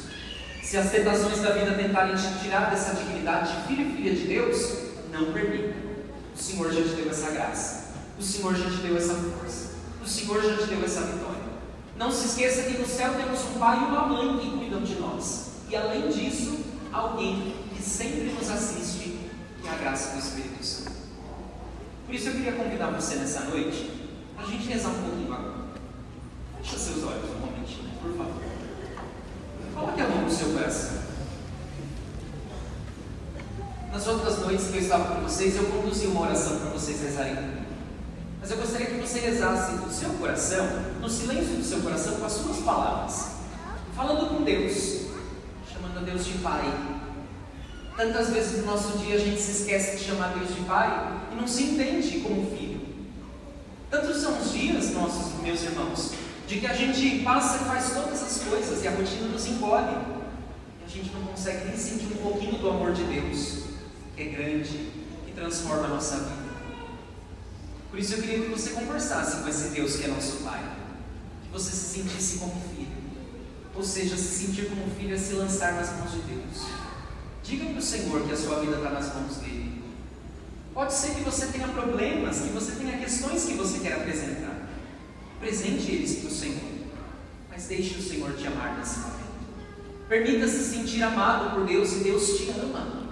Se 0.63 0.77
as 0.77 0.89
tentações 0.89 1.39
da 1.41 1.51
vida 1.51 1.75
tentarem 1.75 2.15
te 2.15 2.39
tirar 2.41 2.71
dessa 2.71 2.95
dignidade 2.95 3.55
de 3.55 3.67
filho 3.67 3.89
e 3.89 3.95
filha 3.95 4.15
de 4.15 4.27
Deus, 4.27 4.77
não 5.11 5.31
permita. 5.33 5.75
O 6.35 6.37
Senhor 6.37 6.73
já 6.73 6.81
te 6.81 6.95
deu 6.95 7.09
essa 7.11 7.29
graça. 7.31 7.93
O 8.17 8.23
Senhor 8.23 8.55
já 8.55 8.69
te 8.69 8.77
deu 8.77 8.97
essa 8.97 9.13
força. 9.13 9.73
O 10.03 10.07
Senhor 10.07 10.41
já 10.41 10.57
te 10.57 10.65
deu 10.65 10.83
essa 10.83 11.01
vitória. 11.01 11.22
Não 12.03 12.11
se 12.11 12.25
esqueça 12.25 12.63
que 12.63 12.77
no 12.77 12.85
céu 12.85 13.13
temos 13.13 13.39
um 13.45 13.57
pai 13.57 13.79
e 13.79 13.85
uma 13.85 14.05
mãe 14.05 14.37
que 14.37 14.51
cuidam 14.57 14.81
de 14.81 14.95
nós. 14.95 15.51
E 15.69 15.75
além 15.77 16.09
disso, 16.09 16.59
alguém 16.91 17.55
que 17.73 17.81
sempre 17.81 18.33
nos 18.33 18.49
assiste, 18.49 19.17
que 19.61 19.67
é 19.69 19.71
a 19.71 19.75
graça 19.75 20.11
do 20.11 20.19
Espírito 20.19 20.61
Santo. 20.65 20.91
Por 22.05 22.13
isso 22.13 22.27
eu 22.27 22.33
queria 22.33 22.51
convidar 22.51 22.87
você 22.87 23.15
nessa 23.15 23.45
noite 23.45 23.89
a 24.37 24.43
gente 24.43 24.67
rezar 24.67 24.89
um 24.89 25.01
pouquinho 25.01 25.33
agora. 25.33 25.63
Feche 26.61 26.77
seus 26.77 27.03
olhos 27.05 27.23
um 27.23 27.39
momentinho, 27.39 27.89
por 28.01 28.11
favor. 28.17 28.43
Coloque 29.73 30.01
a 30.01 30.07
mão 30.09 30.23
no 30.23 30.29
seu 30.29 30.49
coração. 30.49 31.03
Nas 33.93 34.07
outras 34.07 34.39
noites 34.39 34.67
que 34.67 34.75
eu 34.75 34.81
estava 34.81 35.15
com 35.15 35.21
vocês, 35.21 35.55
eu 35.55 35.63
conduzi 35.67 36.07
uma 36.07 36.23
oração 36.23 36.59
para 36.59 36.69
vocês 36.71 36.99
rezarem 36.99 37.35
comigo. 37.37 37.63
Mas 38.43 38.51
eu 38.51 38.57
gostaria 38.57 38.87
que 38.87 38.97
você 38.97 39.21
rezasse 39.21 39.77
do 39.77 39.89
seu 39.89 40.09
coração, 40.15 40.67
no 40.99 41.09
silêncio 41.09 41.55
do 41.55 41.63
seu 41.63 41.79
coração, 41.79 42.15
com 42.15 42.25
as 42.25 42.33
suas 42.33 42.57
palavras, 42.57 43.35
falando 43.95 44.27
com 44.27 44.43
Deus, 44.43 45.03
chamando 45.71 45.99
a 45.99 46.01
Deus 46.01 46.25
de 46.25 46.33
Pai. 46.39 46.61
Tantas 47.95 48.31
vezes 48.31 48.59
no 48.59 48.65
nosso 48.65 48.97
dia 48.97 49.15
a 49.15 49.17
gente 49.17 49.39
se 49.39 49.61
esquece 49.61 49.95
de 49.95 50.03
chamar 50.03 50.33
Deus 50.37 50.53
de 50.53 50.59
Pai 50.63 51.21
e 51.31 51.35
não 51.35 51.47
se 51.47 51.63
entende 51.63 52.19
como 52.19 52.53
filho. 52.53 52.81
Tantos 53.89 54.17
são 54.17 54.37
os 54.37 54.51
dias 54.51 54.91
nossos, 54.91 55.41
meus 55.41 55.63
irmãos, 55.63 56.11
de 56.45 56.59
que 56.59 56.67
a 56.67 56.73
gente 56.73 57.19
passa 57.23 57.63
e 57.63 57.65
faz 57.65 57.93
todas 57.93 58.21
as 58.21 58.43
coisas 58.43 58.83
e 58.83 58.87
a 58.89 58.91
rotina 58.91 59.29
nos 59.29 59.47
encolhe. 59.47 59.95
E 60.81 60.85
a 60.85 60.89
gente 60.89 61.13
não 61.13 61.27
consegue 61.27 61.69
nem 61.69 61.77
sentir 61.77 62.07
um 62.07 62.17
pouquinho 62.17 62.57
do 62.57 62.69
amor 62.69 62.91
de 62.91 63.05
Deus, 63.05 63.63
que 64.17 64.21
é 64.21 64.25
grande, 64.25 64.91
que 65.25 65.31
transforma 65.33 65.85
a 65.85 65.87
nossa 65.87 66.17
vida. 66.17 66.42
Por 67.93 67.99
isso 67.99 68.15
eu 68.15 68.21
queria 68.23 68.39
que 68.39 68.49
você 68.49 68.71
conversasse 68.71 69.43
com 69.43 69.47
esse 69.47 69.67
Deus 69.69 69.97
que 69.97 70.05
é 70.05 70.07
nosso 70.07 70.37
Pai. 70.37 70.63
Que 71.43 71.49
você 71.51 71.69
se 71.69 71.99
sentisse 71.99 72.39
como 72.39 72.59
filho. 72.75 72.87
Ou 73.75 73.83
seja, 73.83 74.17
se 74.17 74.45
sentir 74.45 74.65
como 74.67 74.89
filho 74.95 75.13
é 75.13 75.17
se 75.17 75.33
lançar 75.33 75.73
nas 75.73 75.91
mãos 75.99 76.11
de 76.11 76.21
Deus. 76.21 76.65
Diga 77.43 77.65
para 77.65 77.77
o 77.77 77.81
Senhor 77.83 78.23
que 78.23 78.33
a 78.33 78.35
sua 78.35 78.61
vida 78.61 78.77
está 78.77 78.89
nas 78.89 79.13
mãos 79.13 79.37
dele. 79.37 79.83
Pode 80.73 80.91
ser 80.91 81.13
que 81.13 81.21
você 81.21 81.45
tenha 81.45 81.67
problemas, 81.67 82.39
que 82.39 82.49
você 82.49 82.71
tenha 82.71 82.97
questões 82.97 83.45
que 83.45 83.53
você 83.53 83.77
quer 83.77 83.93
apresentar. 83.93 84.69
Presente 85.39 85.91
eles 85.91 86.15
para 86.15 86.29
o 86.29 86.33
Senhor, 86.33 86.71
mas 87.47 87.65
deixe 87.67 87.99
o 87.99 88.01
Senhor 88.01 88.33
te 88.35 88.47
amar 88.47 88.75
nesse 88.79 89.01
momento. 89.01 89.23
Permita-se 90.09 90.63
sentir 90.63 91.03
amado 91.03 91.53
por 91.53 91.67
Deus 91.67 91.91
e 91.93 91.97
Deus 91.97 92.25
te 92.39 92.49
ama. 92.59 93.03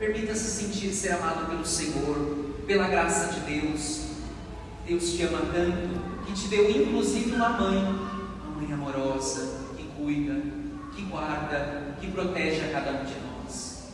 Permita-se 0.00 0.50
sentir 0.50 0.92
ser 0.92 1.12
amado 1.12 1.48
pelo 1.48 1.64
Senhor, 1.64 2.47
pela 2.68 2.86
graça 2.86 3.32
de 3.32 3.40
Deus. 3.40 4.02
Deus 4.86 5.12
te 5.12 5.22
ama 5.22 5.40
tanto 5.52 6.24
que 6.26 6.32
te 6.32 6.48
deu 6.48 6.70
inclusive 6.70 7.34
uma 7.34 7.48
mãe, 7.48 7.78
uma 7.78 8.60
mãe 8.60 8.72
amorosa, 8.72 9.72
que 9.76 9.84
cuida, 9.96 10.40
que 10.94 11.02
guarda, 11.02 11.96
que 12.00 12.10
protege 12.12 12.66
a 12.66 12.72
cada 12.72 12.90
um 12.90 13.04
de 13.04 13.14
nós. 13.14 13.88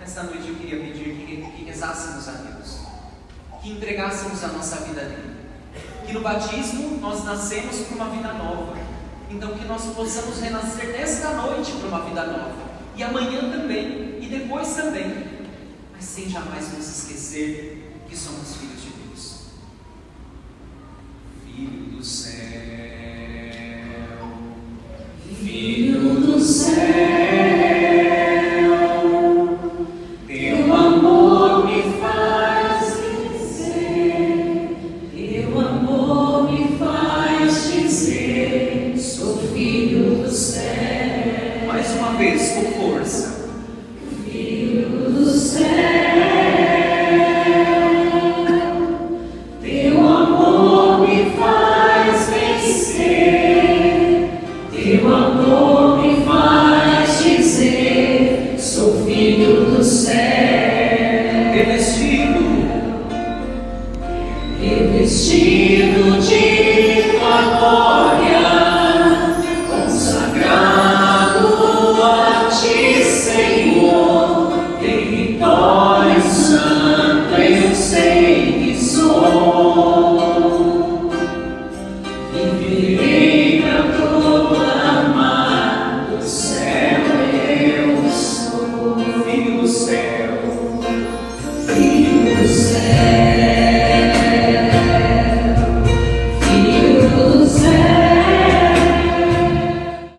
Nesta 0.00 0.24
noite 0.24 0.48
eu 0.48 0.56
queria 0.56 0.80
pedir 0.80 1.14
que, 1.56 1.64
rezássemos 1.64 2.28
a 2.28 2.32
Deus, 2.32 2.80
que 3.62 3.70
entregássemos 3.70 4.44
a 4.44 4.48
nossa 4.48 4.84
vida 4.84 5.00
a 5.00 5.04
Ele 5.04 5.36
que 6.06 6.12
no 6.12 6.20
batismo 6.20 6.98
nós 7.00 7.24
nascemos 7.24 7.78
para 7.80 7.96
uma 7.96 8.10
vida 8.10 8.32
nova. 8.32 8.76
Então 9.28 9.54
que 9.56 9.64
nós 9.64 9.84
possamos 9.86 10.40
renascer 10.40 10.92
nesta 10.92 11.30
noite 11.30 11.72
para 11.72 11.88
uma 11.88 12.00
vida 12.02 12.24
nova. 12.24 12.66
E 12.96 13.02
amanhã 13.02 13.50
também, 13.50 14.18
e 14.20 14.26
depois 14.28 14.68
também. 14.74 14.85
Sem 16.16 16.30
jamais 16.30 16.72
nos 16.72 16.88
esquecer 16.88 17.76
que 18.08 18.16
somos 18.16 18.56
filhos 18.56 18.80
de 18.80 18.88
Deus. 18.88 19.05